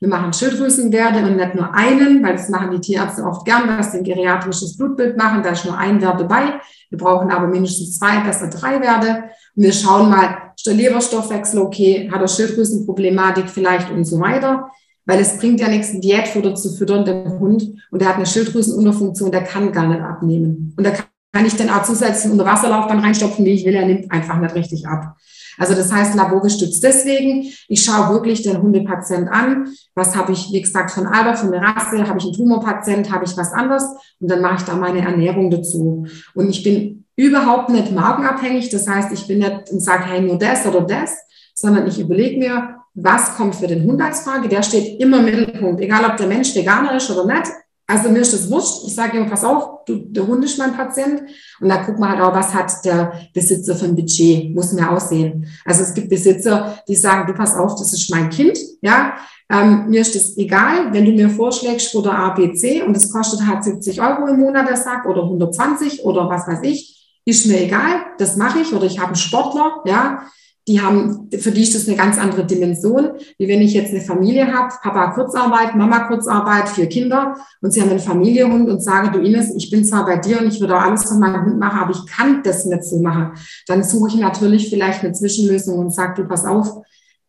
[0.00, 3.92] wir machen Schilddrüsenwerte und nicht nur einen, weil das machen die Tierärzte oft gern, dass
[3.92, 6.60] sie ein geriatrisches Blutbild machen, da ist nur ein Wert dabei.
[6.88, 9.24] Wir brauchen aber mindestens zwei, besser drei Werte.
[9.54, 14.72] Und wir schauen mal, ist der Leberstoffwechsel okay, hat er Schilddrüsenproblematik vielleicht und so weiter.
[15.10, 19.32] Weil es bringt ja nichts, Diätfutter zu füttern, der Hund, und der hat eine Schilddrüsenunterfunktion,
[19.32, 20.72] der kann gar nicht abnehmen.
[20.76, 20.92] Und da
[21.32, 24.54] kann ich dann auch zusätzlich unter Wasserlaufbahn reinstopfen, wie ich will, er nimmt einfach nicht
[24.54, 25.16] richtig ab.
[25.58, 26.84] Also das heißt laborgestützt.
[26.84, 29.66] Deswegen, ich schaue wirklich den Hundepatient an.
[29.96, 33.24] Was habe ich, wie gesagt, von Alter, von der Rasse, habe ich einen Tumorpatient, habe
[33.24, 33.82] ich was anderes
[34.20, 36.06] und dann mache ich da meine Ernährung dazu.
[36.34, 38.68] Und ich bin überhaupt nicht markenabhängig.
[38.68, 41.16] Das heißt, ich bin nicht und sage, hey, nur das oder das,
[41.52, 44.48] sondern ich überlege mir, was kommt für den Hund als Frage?
[44.48, 47.50] Der steht immer im Mittelpunkt, egal ob der Mensch Veganer ist oder nicht.
[47.86, 48.86] Also mir ist das wurscht.
[48.86, 51.22] Ich sage ihm, pass auf, du, der Hund ist mein Patient.
[51.60, 54.88] Und da guckt man halt auch, was hat der Besitzer für ein Budget, muss mir
[54.88, 55.46] aussehen.
[55.64, 59.14] Also es gibt Besitzer, die sagen, du pass auf, das ist mein Kind, ja.
[59.50, 63.12] Ähm, mir ist das egal, wenn du mir vorschlägst, oder A, B, C und es
[63.12, 67.46] kostet halt 70 Euro im Monat der Sack oder 120 oder was weiß ich, ist
[67.46, 68.72] mir egal, das mache ich.
[68.72, 70.22] Oder ich habe einen Sportler, ja,
[70.70, 74.00] die haben, für die ist das eine ganz andere Dimension, wie wenn ich jetzt eine
[74.00, 79.10] Familie habe, Papa Kurzarbeit, Mama Kurzarbeit, vier Kinder und sie haben einen Familienhund und sagen,
[79.12, 81.58] du Ines, ich bin zwar bei dir und ich würde auch alles von meinem Hund
[81.58, 83.32] machen, aber ich kann das nicht so machen.
[83.66, 86.82] Dann suche ich natürlich vielleicht eine Zwischenlösung und sage, du pass auf,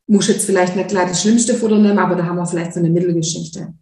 [0.06, 2.80] muss jetzt vielleicht nicht gleich das schlimmste Futter nehmen, aber da haben wir vielleicht so
[2.80, 3.74] eine Mittelgeschichte.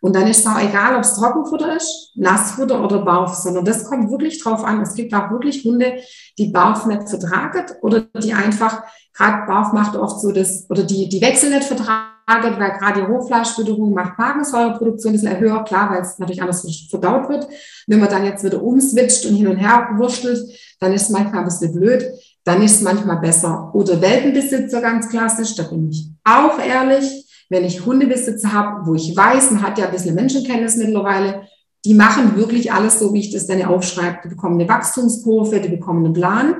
[0.00, 3.84] Und dann ist es auch egal, ob es Trockenfutter ist, Nassfutter oder Barf, sondern das
[3.84, 4.80] kommt wirklich drauf an.
[4.80, 5.94] Es gibt auch wirklich Hunde,
[6.38, 8.82] die Barf nicht vertragen oder die einfach,
[9.12, 13.06] gerade Barf macht oft so das, oder die, die Wechsel nicht vertragen, weil gerade die
[13.06, 17.48] Rohfleischfütterung macht Magensäureproduktion ein bisschen höher, klar, weil es natürlich anders verdaut wird.
[17.86, 20.38] Wenn man dann jetzt wieder umswitcht und hin und her wurschtelt,
[20.78, 22.04] dann ist es manchmal ein bisschen blöd
[22.48, 23.70] dann ist es manchmal besser.
[23.74, 29.16] Oder Welpenbesitzer ganz klassisch, da bin ich auch ehrlich wenn ich Hundebesitzer habe, wo ich
[29.16, 31.48] weiß, man hat ja ein bisschen Menschenkenntnis mittlerweile,
[31.84, 34.18] die machen wirklich alles so, wie ich das dann aufschreibe.
[34.24, 36.56] Die bekommen eine Wachstumskurve, die bekommen einen Plan.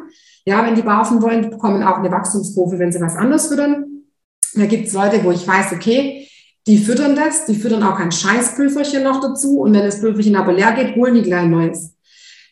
[0.47, 4.05] Ja, wenn die baufen wollen, die bekommen auch eine Wachstumskurve, wenn sie was anderes füttern.
[4.55, 6.27] Da gibt es Leute, wo ich weiß, okay,
[6.67, 9.61] die füttern das, die füttern auch kein Scheißpülferchen noch dazu.
[9.61, 11.95] Und wenn das Pülferchen aber leer geht, holen die gleich ein neues.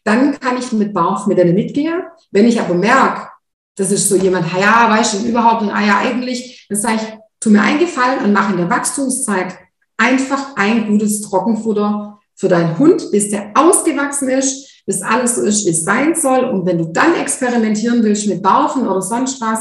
[0.05, 2.03] Dann kann ich mit Bauch mit denen mitgehen.
[2.31, 3.29] Wenn ich aber merke,
[3.77, 7.16] das ist so jemand, ja, weißt du, überhaupt, und ah ja, eigentlich, dann sage ich,
[7.47, 9.57] tu mir eingefallen und mach in der Wachstumszeit
[9.97, 15.65] einfach ein gutes Trockenfutter für deinen Hund, bis der ausgewachsen ist, bis alles so ist,
[15.65, 16.45] wie es sein soll.
[16.45, 19.61] Und wenn du dann experimentieren willst mit Baufen oder sonst was,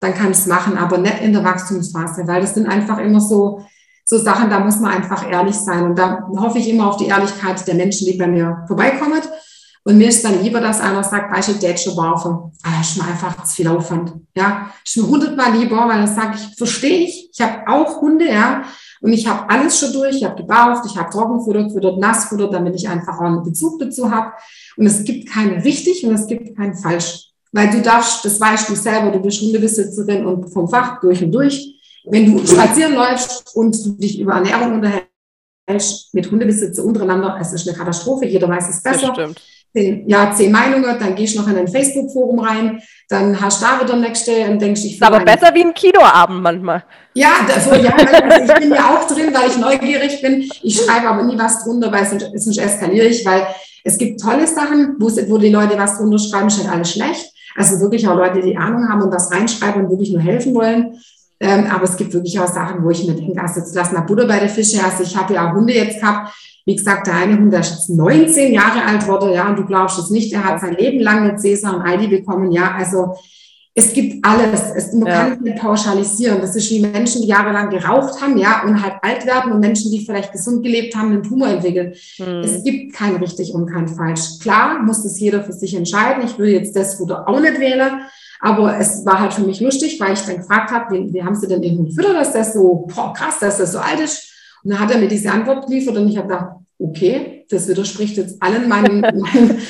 [0.00, 3.20] dann kannst du es machen, aber nicht in der Wachstumsphase, weil das sind einfach immer
[3.20, 3.60] so,
[4.04, 5.84] so Sachen, da muss man einfach ehrlich sein.
[5.84, 9.20] Und da hoffe ich immer auf die Ehrlichkeit der Menschen, die bei mir vorbeikommen.
[9.86, 12.50] Und mir ist dann lieber, dass einer sagt, weißt du, Dätsche warfen.
[12.64, 14.14] Ah, ist mir einfach zu viel Aufwand.
[14.34, 17.30] Ja, ist mir hundertmal lieber, weil dann sage ich, verstehe ich.
[17.32, 18.64] Ich habe auch Hunde, ja.
[19.00, 20.16] Und ich habe alles schon durch.
[20.16, 24.10] Ich habe gebauft, ich habe Trockenfutter gefüttert, Nassfutter, damit ich einfach auch einen Bezug dazu
[24.10, 24.32] habe.
[24.76, 27.30] Und es gibt kein richtig und es gibt kein falsch.
[27.52, 31.30] Weil du darfst, das weißt du selber, du bist Hundebesitzerin und vom Fach durch und
[31.30, 31.80] durch.
[32.06, 37.68] Wenn du spazieren läufst und du dich über Ernährung unterhältst mit Hundebesitzer untereinander, es ist
[37.68, 39.12] eine Katastrophe, jeder weiß es besser.
[39.14, 39.40] Das stimmt
[39.76, 43.66] zehn, ja, zehn Meinungen, dann gehst du noch in ein Facebook-Forum rein, dann hast du
[43.66, 46.84] da wieder nächste und denkst, ich Aber besser wie ein Kinoabend manchmal.
[47.14, 50.48] Ja, dafür, ja also ich bin ja auch drin, weil ich neugierig bin.
[50.62, 53.46] Ich schreibe aber nie was drunter, weil sonst, sonst eskaliere ich, weil
[53.84, 57.32] es gibt tolle Sachen, wo, wo die Leute was drunter schreiben, ist halt alles schlecht.
[57.54, 60.98] Also wirklich auch Leute, die Ahnung haben und was reinschreiben und wirklich nur helfen wollen.
[61.38, 64.00] Ähm, aber es gibt wirklich auch Sachen, wo ich mir denke, also jetzt lass mal
[64.00, 64.82] Butter bei der Fische.
[64.82, 66.32] Also ich habe ja auch Hunde jetzt gehabt,
[66.66, 69.64] wie gesagt, der eine Hund, der ist jetzt 19 Jahre alt wurde, ja, und du
[69.64, 73.14] glaubst es nicht, der hat sein Leben lang mit Cäsar und Aldi bekommen, ja, also
[73.78, 74.62] es gibt alles.
[74.74, 75.14] Es, man ja.
[75.14, 76.40] kann es nicht pauschalisieren.
[76.40, 79.90] Das ist wie Menschen, die jahrelang geraucht haben, ja, und halt alt werden und Menschen,
[79.90, 81.92] die vielleicht gesund gelebt haben, einen Tumor entwickeln.
[82.18, 82.40] Mhm.
[82.42, 84.38] Es gibt kein richtig und kein falsch.
[84.40, 86.24] Klar muss das jeder für sich entscheiden.
[86.24, 88.00] Ich will jetzt das oder auch nicht wählen.
[88.40, 91.34] Aber es war halt für mich lustig, weil ich dann gefragt habe, wie, wie haben
[91.34, 94.35] Sie denn den Hund füttert, dass das so, boah, krass, dass das so alt ist.
[94.66, 98.16] Und dann hat er mir diese Antwort geliefert und ich habe gedacht, okay, das widerspricht
[98.16, 99.60] jetzt allen meinen, meinen,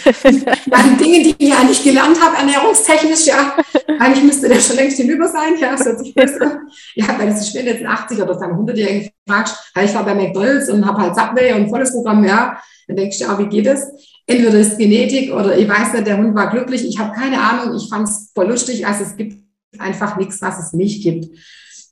[0.70, 3.58] meinen Dingen, die ich eigentlich gelernt habe, ernährungstechnisch, ja.
[3.98, 6.60] Eigentlich müsste der schon längst hinüber sein, ja, das hört sich besser.
[6.94, 10.86] Ja, weil das ist jetzt 80 oder dann 100-Jährigen fragst, ich war bei McDonalds und
[10.86, 12.58] habe halt Subway und volles Programm, ja.
[12.88, 13.86] Dann denkst du, ja, wie geht es?
[14.26, 16.88] Entweder ist Genetik oder ich weiß nicht, der Hund war glücklich.
[16.88, 17.76] Ich habe keine Ahnung.
[17.76, 18.86] Ich fand es voll lustig.
[18.86, 19.42] Also es gibt
[19.78, 21.26] einfach nichts, was es nicht gibt.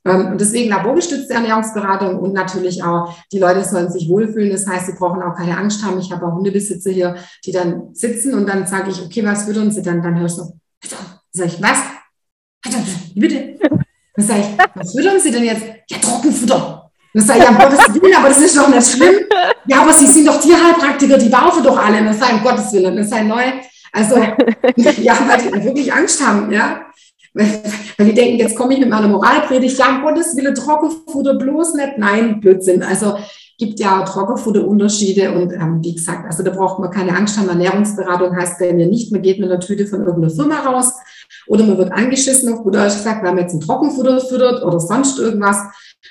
[0.05, 4.51] Ähm, und deswegen laborgestützte Ernährungsberatung und natürlich auch, die Leute sollen sich wohlfühlen.
[4.51, 5.99] Das heißt, sie brauchen auch keine Angst haben.
[5.99, 9.71] Ich habe auch Hundebesitzer hier, die dann sitzen und dann sage ich, okay, was füttern
[9.71, 10.01] sie dann?
[10.01, 10.59] Dann hörst du,
[11.31, 11.79] sag ich, was?
[13.15, 13.57] Bitte.
[14.15, 15.63] Dann sage ich, was füttern sie denn jetzt?
[15.89, 16.91] Ja, Trockenfutter.
[17.13, 19.15] Dann sage ich, ja, um Gottes Willen, aber das ist doch nicht schlimm.
[19.67, 22.03] Ja, aber sie sind doch Tierheilpraktiker, die baufen doch alle.
[22.03, 23.43] Dann sage ich, um Gottes Willen, das sei neu.
[23.91, 24.17] Also,
[24.75, 26.81] ja, weil die wirklich Angst haben, ja.
[27.97, 31.97] Weil die denken, jetzt komme ich mit meiner Moralpredigt, ja, Gottes Willen, Trockenfutter bloß nicht.
[31.97, 32.81] Nein, Blödsinn.
[32.81, 33.15] Also
[33.57, 37.49] gibt ja Trockenfutterunterschiede und ähm, wie gesagt, also da braucht man keine Angst haben.
[37.49, 40.93] Ernährungsberatung heißt bei mir nicht, man geht mit einer Tüte von irgendeiner Firma raus
[41.47, 44.79] oder man wird angeschissen, auf gut Deutsch gesagt, weil man jetzt ein Trockenfutter füttert oder
[44.79, 45.57] sonst irgendwas,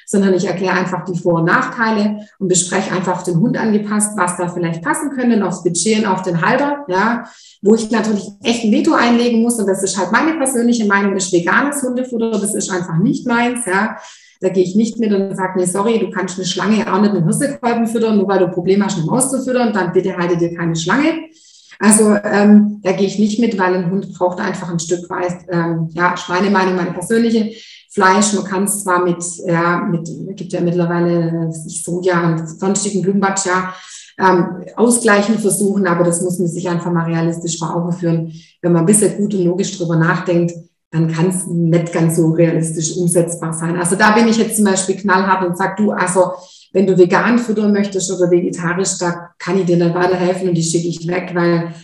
[0.07, 4.37] sondern ich erkläre einfach die Vor- und Nachteile und bespreche einfach den Hund angepasst, was
[4.37, 7.25] da vielleicht passen könnte, aufs Budget und auf den Halter, ja,
[7.63, 11.17] wo ich natürlich echt ein Veto einlegen muss und das ist halt meine persönliche Meinung,
[11.17, 13.97] ist veganes Hundefutter, das ist einfach nicht meins, ja.
[14.41, 17.15] Da gehe ich nicht mit und sage, nee, sorry, du kannst eine Schlange auch nicht
[17.15, 20.17] mit Hirsekolben füttern, nur weil du ein Problem hast, eine Maus zu füttern, dann bitte
[20.17, 21.31] halte dir keine Schlange.
[21.79, 25.39] Also ähm, da gehe ich nicht mit, weil ein Hund braucht einfach ein Stück weit,
[25.51, 27.53] ähm, ja, meine Meinung, meine persönliche,
[27.95, 28.33] Fleisch.
[28.35, 33.73] Man kann es zwar mit, ja, mit, gibt ja mittlerweile Soja und sonstigen Blumenbatsch, ja,
[34.19, 38.33] ähm, ausgleichen versuchen, aber das muss man sich einfach mal realistisch vor Augen führen.
[38.63, 40.53] Wenn man ein bisschen gut und logisch drüber nachdenkt,
[40.91, 43.77] dann kann es nicht ganz so realistisch umsetzbar sein.
[43.77, 46.33] Also da bin ich jetzt zum Beispiel knallhart und sage, du, also
[46.73, 50.63] wenn du vegan füttern möchtest oder vegetarisch, da kann ich dir dann weiterhelfen und die
[50.63, 51.75] schicke ich weg, weil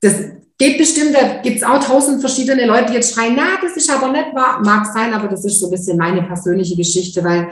[0.00, 0.14] das
[0.62, 3.90] geht bestimmt, da gibt es auch tausend verschiedene Leute, die jetzt schreien, na, das ist
[3.90, 7.48] aber nicht wahr, mag sein, aber das ist so ein bisschen meine persönliche Geschichte, weil,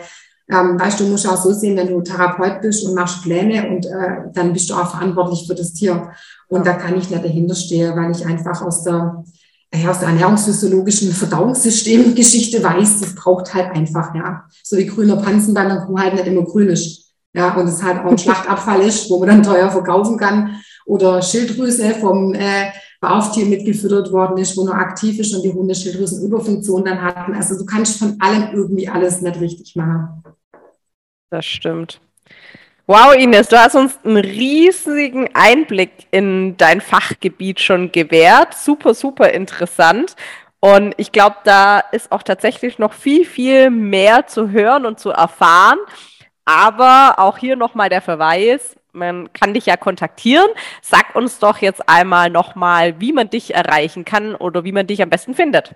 [0.49, 3.85] ähm, weißt du, musst auch so sehen, wenn du Therapeut bist und machst Pläne und
[3.87, 6.13] äh, dann bist du auch verantwortlich für das Tier.
[6.49, 9.25] Und da kann ich nicht dahinter stehen, weil ich einfach aus der,
[9.73, 14.45] äh, aus der ernährungsphysiologischen Verdauungssystemgeschichte weiß, das braucht halt einfach, ja.
[14.63, 17.13] So wie grüner Panzen bei einer Kuh halt nicht immer grün ist.
[17.33, 20.61] Ja, und es halt auch ein Schlachtabfall ist, wo man dann teuer verkaufen kann.
[20.87, 22.71] Oder Schilddrüse vom äh,
[23.01, 27.35] Bauchtier mitgefüttert worden ist, wo nur aktiv ist und die Hundeschilddrüsenüberfunktion dann hatten.
[27.35, 30.23] Also du kannst von allem irgendwie alles nicht richtig machen.
[31.31, 32.01] Das stimmt.
[32.87, 38.55] Wow, Ines, du hast uns einen riesigen Einblick in dein Fachgebiet schon gewährt.
[38.55, 40.17] Super, super interessant.
[40.59, 45.11] Und ich glaube, da ist auch tatsächlich noch viel, viel mehr zu hören und zu
[45.11, 45.79] erfahren.
[46.45, 50.49] Aber auch hier nochmal der Verweis, man kann dich ja kontaktieren.
[50.83, 55.03] Sag uns doch jetzt einmal nochmal, wie man dich erreichen kann oder wie man dich
[55.03, 55.75] am besten findet.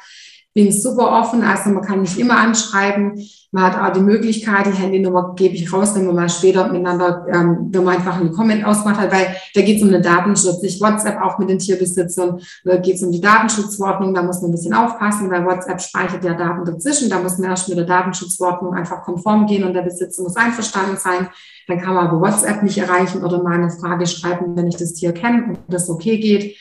[0.54, 3.22] bin super offen, also man kann mich immer anschreiben.
[3.50, 7.26] Man hat auch die Möglichkeit, die Handynummer gebe ich raus, wenn man mal später miteinander,
[7.32, 10.62] ähm, wenn man einfach einen Comment ausmacht hat, weil da geht es um den Datenschutz.
[10.62, 14.50] Ich WhatsApp auch mit den Tierbesitzern, da geht es um die Datenschutzverordnung, da muss man
[14.50, 17.86] ein bisschen aufpassen, weil WhatsApp speichert ja Daten dazwischen, da muss man erst mit der
[17.86, 21.28] Datenschutzverordnung einfach konform gehen und der Besitzer muss einverstanden sein.
[21.68, 24.94] Dann kann man aber WhatsApp nicht erreichen oder mal eine Frage schreiben, wenn ich das
[24.94, 26.56] Tier kenne und das okay geht.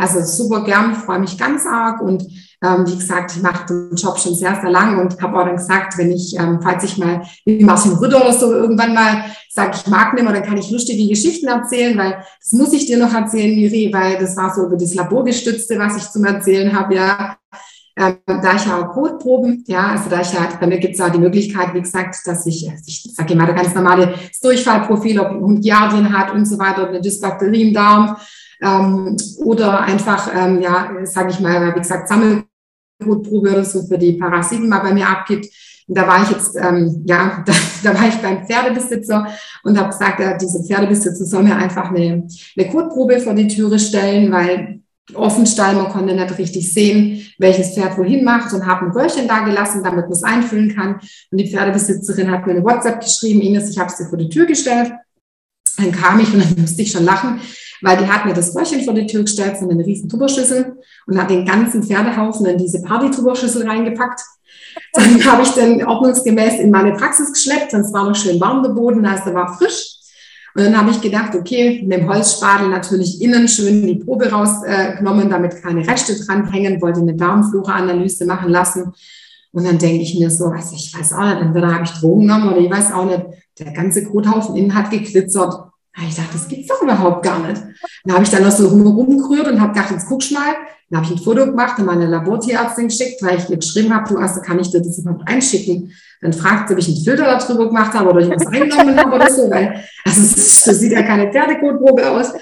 [0.00, 2.22] Also super gern, freue mich ganz arg und
[2.62, 5.56] ähm, wie gesagt, ich mache den Job schon sehr, sehr lang und habe auch dann
[5.56, 9.72] gesagt, wenn ich, ähm, falls ich mal wie Martin Rütter oder so irgendwann mal sage,
[9.76, 12.96] ich mag nicht mehr, dann kann ich lustige Geschichten erzählen, weil das muss ich dir
[12.96, 16.94] noch erzählen, Miri, weil das war so über das Laborgestützte, was ich zum Erzählen habe,
[16.94, 17.36] ja.
[17.96, 21.10] Ähm, da ich ja Kotproben, ja, also da ich ja, bei mir gibt es ja
[21.10, 25.40] die Möglichkeit, wie gesagt, dass ich, ich sage immer, der ganz normale Durchfallprofil, ob ein
[25.40, 28.16] Hund Giardien hat und so weiter, eine Dysbakterie im Darm,
[28.62, 34.12] ähm, oder einfach, ähm, ja, sage ich mal, wie gesagt, Sammelkotprobe oder so für die
[34.12, 35.46] Parasiten mal bei mir abgibt.
[35.88, 37.52] Und da war ich jetzt, ähm, ja, da,
[37.82, 39.26] da war ich beim Pferdebesitzer
[39.64, 43.78] und habe gesagt, ja, diese Pferdebesitzer soll mir einfach eine, eine Kotprobe vor die Türe
[43.78, 44.80] stellen, weil
[45.14, 49.40] Offenstall, man konnte nicht richtig sehen, welches Pferd wohin macht und habe ein Röhrchen da
[49.40, 51.00] gelassen, damit man es einfüllen kann.
[51.30, 54.46] Und die Pferdebesitzerin hat mir eine WhatsApp geschrieben, Ines, ich habe sie vor die Tür
[54.46, 54.92] gestellt.
[55.76, 57.40] Dann kam ich und dann musste ich schon lachen,
[57.82, 60.76] weil die hat mir das Röhrchen vor die Tür gestellt, so eine riesen Tupperschüssel
[61.06, 64.20] und hat den ganzen Pferdehaufen in diese Party-Tupperschüssel reingepackt.
[64.92, 68.70] Dann habe ich den ordnungsgemäß in meine Praxis geschleppt, sonst war noch schön warm der
[68.70, 69.96] Boden, also der war frisch.
[70.54, 75.26] Und dann habe ich gedacht, okay, mit dem Holzspatel natürlich innen schön die Probe rausgenommen,
[75.26, 78.92] äh, damit keine Reste dranhängen, wollte eine Darmflora-Analyse machen lassen.
[79.52, 82.22] Und dann denke ich mir so, also ich weiß auch nicht, entweder habe ich Drogen
[82.22, 83.22] genommen oder ich weiß auch nicht,
[83.58, 85.69] der ganze Kothaufen innen hat geglitzert.
[86.08, 87.62] Ich dachte, das gibt's doch überhaupt gar nicht.
[88.04, 90.54] Dann habe ich dann noch so rumgerührt und habe gedacht, jetzt guckst mal.
[90.88, 94.08] Dann habe ich ein Foto gemacht und meine Labortierärztin geschickt, weil ich ihr geschrieben habe,
[94.08, 95.92] du also kann ich dir das überhaupt einschicken?
[96.20, 99.14] Dann fragt sie, ob ich einen Filter darüber gemacht habe oder ich was eingenommen habe
[99.14, 102.32] oder so, weil also so sieht ja keine Pferdekotprobe aus.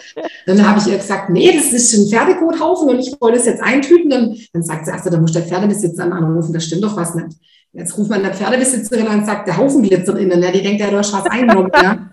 [0.46, 3.62] Dann habe ich ihr gesagt, nee, das ist ein Pferdekothaufen und ich wollte es jetzt
[3.62, 4.12] eintüten.
[4.12, 7.36] Und dann sagt sie, also da muss der Pferdebesitzer anrufen, das stimmt doch was nicht.
[7.72, 10.42] Jetzt ruft man der Pferdebesitzerin an und sagt, der Haufen glitzert innen.
[10.42, 11.70] Ja, die denkt, ja, du hast was eingenommen.
[11.74, 12.10] Ja.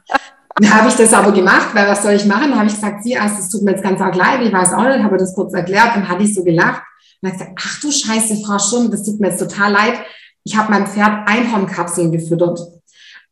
[0.58, 2.52] Dann habe ich das aber gemacht, weil was soll ich machen?
[2.52, 4.74] Dann habe ich gesagt, sie, erst, das tut mir jetzt ganz arg leid, ich weiß
[4.74, 6.82] auch nicht, habe das kurz erklärt, dann hatte ich so gelacht
[7.22, 9.96] und habe gesagt, ach du Scheiße, Frau Schirm, das tut mir jetzt total leid.
[10.46, 12.60] Ich habe meinem Pferd Einhornkapseln gefüttert.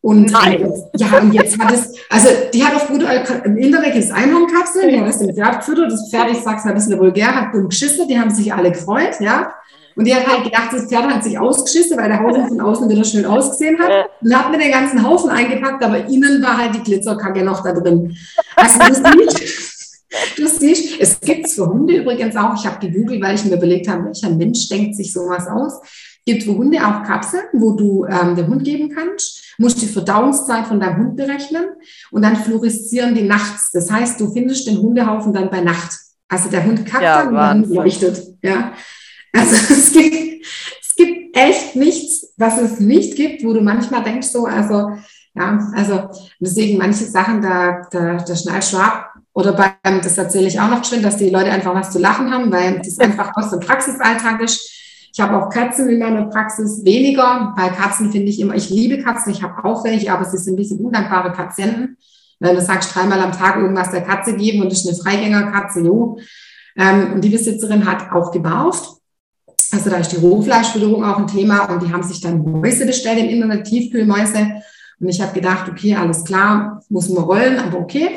[0.01, 0.69] Und Nein.
[0.97, 3.05] ja, und jetzt hat es, also die hat auf gut
[3.45, 6.65] im Internet gibt es Einhornkapseln, die hat das dem Pferd gefüttert, das Pferd, ich sag's
[6.65, 9.53] mal ein bisschen vulgär, hat dumm geschissen, die haben sich alle gefreut, ja.
[9.95, 12.89] Und die hat halt gedacht, das Pferd hat sich ausgeschissen, weil der Haufen von außen
[12.89, 14.09] wieder schön ausgesehen hat.
[14.21, 17.73] Und hat mir den ganzen Haufen eingepackt, aber innen war halt die Glitzerkacke noch da
[17.73, 18.15] drin.
[18.55, 20.03] Also du siehst,
[20.37, 22.55] du siehst, es gibt es für Hunde übrigens auch.
[22.55, 25.81] Ich habe gegoogelt, weil ich mir überlegt habe, welcher Mensch denkt sich sowas aus.
[26.25, 30.65] Gibt für Hunde auch Kapseln, wo du ähm, dem Hund geben kannst, musst die Verdauungszeit
[30.67, 31.65] von deinem Hund berechnen
[32.11, 33.71] und dann fluoreszieren die nachts.
[33.71, 35.91] Das heißt, du findest den Hundehaufen dann bei Nacht.
[36.29, 38.23] Also der Hund kackt ja, dann und der Hund leuchtet.
[38.41, 38.73] Ja.
[39.33, 40.45] Also es gibt,
[40.81, 44.91] es gibt echt nichts, was es nicht gibt, wo du manchmal denkst so, also
[45.35, 46.09] ja, also
[46.39, 49.13] deswegen manche Sachen, da, da, da schneidest du ab.
[49.33, 52.31] Oder beim, das erzähle ich auch noch schön, dass die Leute einfach was zu lachen
[52.31, 54.69] haben, weil das einfach aus dem Praxisalltag ist.
[55.11, 59.01] Ich habe auch Katzen in meiner Praxis, weniger, weil Katzen finde ich immer, ich liebe
[59.01, 61.97] Katzen, ich habe auch welche, aber sie sind ein bisschen undankbare Patienten.
[62.39, 65.81] Wenn du sagst, dreimal am Tag irgendwas der Katze geben und das ist eine Freigängerkatze,
[65.81, 66.19] jo.
[66.75, 69.02] Ähm, und die Besitzerin hat auch gebarft
[69.73, 73.19] also da ist die Rohfleischfütterung auch ein Thema und die haben sich dann Mäuse bestellt
[73.19, 74.61] im Internet, Tiefkühlmäuse.
[74.99, 78.09] Und ich habe gedacht, okay, alles klar, muss man rollen, aber okay.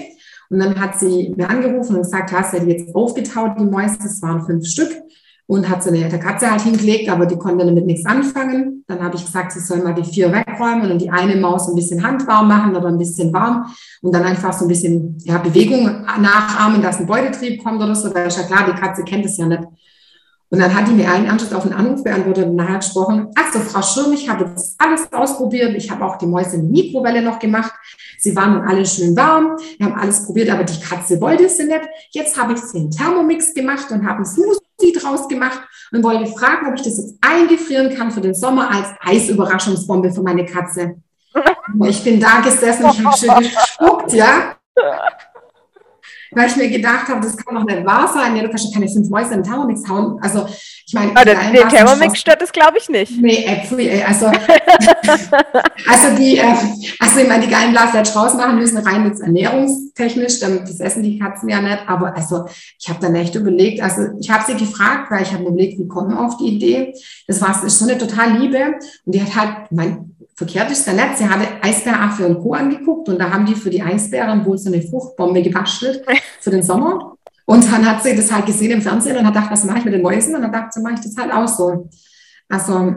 [0.51, 3.99] Und dann hat sie mir angerufen und gesagt, hast du die jetzt aufgetaut, die Mäuse,
[4.03, 4.91] das waren fünf Stück.
[5.49, 8.83] Und hat sie eine der Katze halt hingelegt, aber die konnte damit nichts anfangen.
[8.89, 11.77] Dann habe ich gesagt, sie soll mal die vier wegräumen und die eine Maus ein
[11.77, 13.65] bisschen handwarm machen oder ein bisschen warm
[14.03, 18.09] und dann einfach so ein bisschen ja, Bewegung nachahmen, dass ein Beutetrieb kommt oder so.
[18.09, 19.63] Da ist ja klar, die Katze kennt es ja nicht.
[20.49, 23.59] Und dann hat die mir einen Anschluss auf den Anruf beantwortet und nachher gesprochen, also
[23.59, 25.75] Frau Schirm, ich habe das alles ausprobiert.
[25.77, 27.73] Ich habe auch die Mäuse in die Mikrowelle noch gemacht.
[28.19, 29.57] Sie waren nun alle schön warm.
[29.79, 31.81] Wir haben alles probiert, aber die Katze wollte es nicht.
[32.11, 35.61] Jetzt habe ich sie in Thermomix gemacht und habe einen Smoothie draus gemacht
[35.93, 40.23] und wollte fragen, ob ich das jetzt eingefrieren kann für den Sommer als Eisüberraschungsbombe für
[40.23, 40.97] meine Katze.
[41.85, 44.57] Ich bin da gesessen, ich habe schön gespuckt, ja
[46.37, 48.37] weil ich mir gedacht habe, das kann doch nicht wahr sein.
[48.37, 50.19] Ja, du kannst ja keine fünf Mäuse in den Thermomix hauen.
[50.21, 50.47] Also,
[50.89, 51.37] ich meine, ah, den,
[51.69, 53.21] Thermomix stört das, glaube ich, nicht.
[53.21, 54.27] Nee, ey, also,
[55.89, 56.45] also die, äh,
[57.01, 61.03] also ich meine, die geilen Blasen jetzt raus machen müssen, rein jetzt ernährungstechnisch, das essen
[61.03, 62.45] die Katzen ja nicht, aber also,
[62.79, 65.81] ich habe dann echt überlegt, also, ich habe sie gefragt, weil ich habe mir überlegt,
[65.81, 66.95] wie kommen auf die Idee?
[67.27, 70.93] Das war, ist so eine total Liebe und die hat halt, mein, verkehrt ist ja
[70.93, 71.17] nett.
[71.17, 72.53] Sie hatte Eisbäraffe und Co.
[72.53, 76.05] angeguckt und da haben die für die Eisbären wohl so eine Fruchtbombe gebastelt
[76.41, 77.17] für den Sommer.
[77.47, 79.85] Und dann hat sie das halt gesehen im Fernsehen und hat gedacht, was mache ich
[79.85, 80.35] mit den Mäusen?
[80.35, 81.89] Und dann dachte sie, mache ich das halt auch so.
[82.49, 82.95] Also,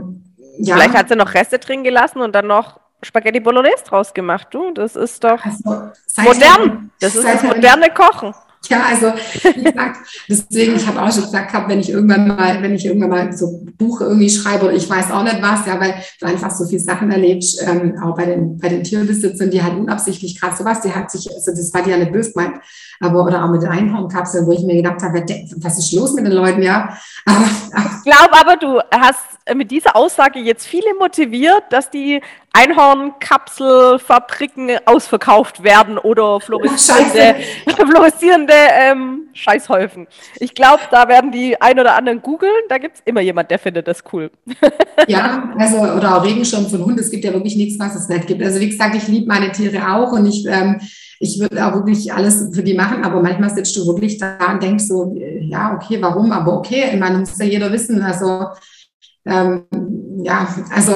[0.57, 0.75] ja.
[0.75, 4.47] Vielleicht hat sie noch Reste drin gelassen und dann noch Spaghetti Bolognese draus gemacht.
[4.51, 5.81] Du, das ist doch also,
[6.17, 6.91] modern.
[6.99, 8.33] das ist das moderne Kochen.
[8.67, 9.13] Ja, also
[9.55, 9.97] wie gesagt,
[10.27, 13.33] deswegen, ich habe auch schon gesagt, hab, wenn ich irgendwann mal, wenn ich irgendwann mal
[13.33, 16.65] so Buch irgendwie schreibe oder ich weiß auch nicht was, ja, weil du einfach so
[16.65, 20.81] viele Sachen erlebst, ähm, auch bei den, bei den Tierbesitzern, die halt unabsichtlich gerade sowas,
[20.81, 22.59] die hat sich, also das war die ja nicht böse gemeint,
[22.99, 25.23] aber oder auch mit Einhornkapseln, wo ich mir gedacht habe,
[25.57, 26.97] was ist los mit den Leuten, ja.
[27.25, 32.19] Aber, ich glaube aber, du hast mit dieser Aussage jetzt viele motiviert, dass die
[32.51, 37.37] Einhornkapselfabriken ausverkauft werden oder fluoreszierende,
[37.75, 40.07] fluoreszierende ähm, Scheißhäufen.
[40.39, 43.59] Ich glaube, da werden die ein oder anderen googeln, da gibt es immer jemand, der
[43.59, 44.29] findet das cool.
[45.07, 48.27] ja, also oder auch Regenschirm von Hund, es gibt ja wirklich nichts, was es nicht
[48.27, 48.43] gibt.
[48.43, 50.81] Also wie gesagt, ich liebe meine Tiere auch und ich ähm,
[51.19, 54.63] ich würde auch wirklich alles für die machen, aber manchmal sitzt du wirklich da und
[54.63, 58.45] denkst so, ja, okay, warum, aber okay, ich meine, muss ja jeder wissen, also
[59.25, 59.65] ähm,
[60.23, 60.93] ja, also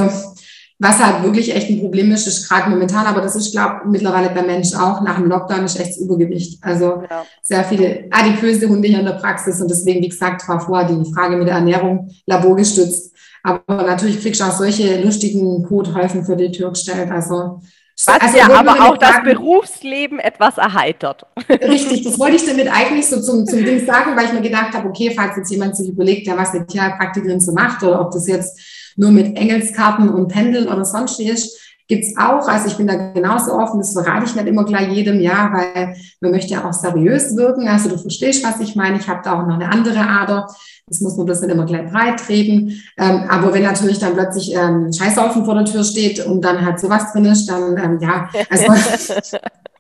[0.79, 3.91] was halt wirklich echt ein Problem ist, ist gerade momentan, aber das ist, glaube ich,
[3.91, 6.61] mittlerweile bei Menschen auch, nach dem Lockdown ist echt das Übergewicht.
[6.61, 7.25] Also ja.
[7.41, 11.13] sehr viele adipöse Hunde hier in der Praxis und deswegen, wie gesagt, war vorher die
[11.13, 13.15] Frage mit der Ernährung laborgestützt.
[13.43, 17.11] Aber natürlich kriegst du auch solche lustigen Kothäufen für die Tür gestellt.
[17.11, 17.61] Also
[18.05, 21.25] was also, ja aber auch das sagen, Berufsleben etwas erheitert.
[21.49, 24.73] Richtig, das wollte ich damit eigentlich so zum, zum Ding sagen, weil ich mir gedacht
[24.73, 28.11] habe, okay, falls jetzt jemand sich überlegt, der was eine Tierpraktikerin so macht oder ob
[28.11, 28.59] das jetzt
[28.95, 31.62] nur mit Engelskarten und Pendeln oder sonst ist,
[31.93, 32.47] gibt's auch.
[32.47, 35.95] Also ich bin da genauso offen, das verrate ich nicht immer gleich jedem, ja, weil
[36.21, 37.67] man möchte ja auch seriös wirken.
[37.67, 38.97] Also du verstehst, was ich meine.
[38.97, 40.47] Ich habe da auch noch eine andere Ader.
[40.87, 42.81] Das muss man bloß nicht immer gleich breit treten.
[42.97, 46.79] Ähm, aber wenn natürlich dann plötzlich ähm, Scheißhaufen vor der Tür steht und dann halt
[46.79, 48.65] sowas drin ist, dann ähm, ja, also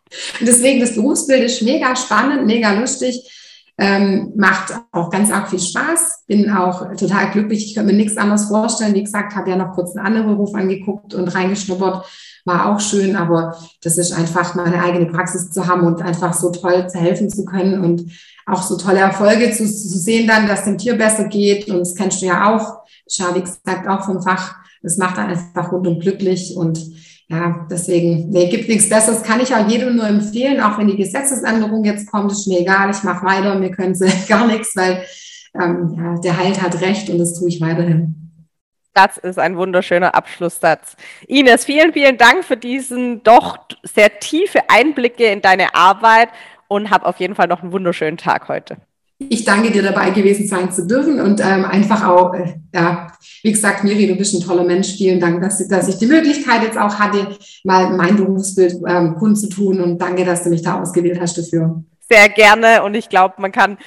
[0.41, 3.29] deswegen das Berufsbild ist mega spannend, mega lustig.
[3.77, 6.25] Ähm, macht auch ganz arg viel Spaß.
[6.27, 7.65] Bin auch total glücklich.
[7.65, 8.93] Ich könnte mir nichts anderes vorstellen.
[8.93, 12.05] Wie gesagt, habe ja noch kurz einen anderen Beruf angeguckt und reingeschnuppert.
[12.45, 16.51] War auch schön, aber das ist einfach meine eigene Praxis zu haben und einfach so
[16.51, 18.11] toll zu helfen zu können und
[18.45, 21.69] auch so tolle Erfolge zu, zu sehen dann, dass dem Tier besser geht.
[21.69, 22.83] Und das kennst du ja auch.
[23.09, 24.55] Schau, wie gesagt, auch vom Fach.
[24.83, 26.79] Das macht dann einfach rundum glücklich und
[27.27, 30.97] ja, deswegen, nee, gibt nichts Besseres, kann ich auch jedem nur empfehlen, auch wenn die
[30.97, 35.03] Gesetzesänderung jetzt kommt, ist mir egal, ich mache weiter, mir können sie gar nichts, weil
[35.59, 38.23] ähm, ja, der Halt hat recht und das tue ich weiterhin.
[38.93, 40.95] Das ist ein wunderschöner Abschlusssatz.
[41.27, 46.29] Ines, vielen, vielen Dank für diesen doch sehr tiefe Einblicke in deine Arbeit
[46.67, 48.77] und hab auf jeden Fall noch einen wunderschönen Tag heute.
[49.29, 53.07] Ich danke dir dabei gewesen sein zu dürfen und ähm, einfach auch, äh, ja,
[53.41, 54.93] wie gesagt, Miri, du bist ein toller Mensch.
[54.93, 59.81] Vielen Dank, dass, dass ich die Möglichkeit jetzt auch hatte, mal mein Berufsbild ähm, kundzutun
[59.81, 61.83] und danke, dass du mich da ausgewählt hast dafür.
[62.09, 63.77] Sehr gerne und ich glaube, man kann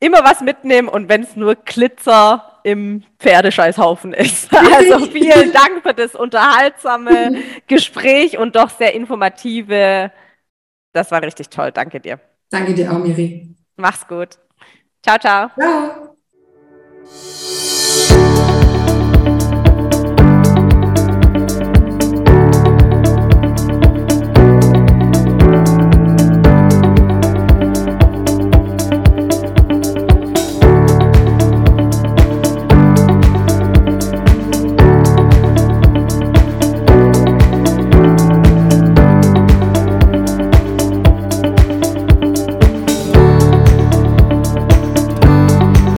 [0.00, 4.48] immer was mitnehmen und wenn es nur Glitzer im Pferdescheißhaufen ist.
[4.54, 10.10] Also vielen Dank für das unterhaltsame Gespräch und doch sehr informative.
[10.92, 11.70] Das war richtig toll.
[11.72, 12.18] Danke dir.
[12.50, 13.54] Danke dir auch, Miri.
[13.76, 14.38] Mach's gut.
[15.04, 15.50] Ciao, ciao.
[15.54, 16.14] Ciao.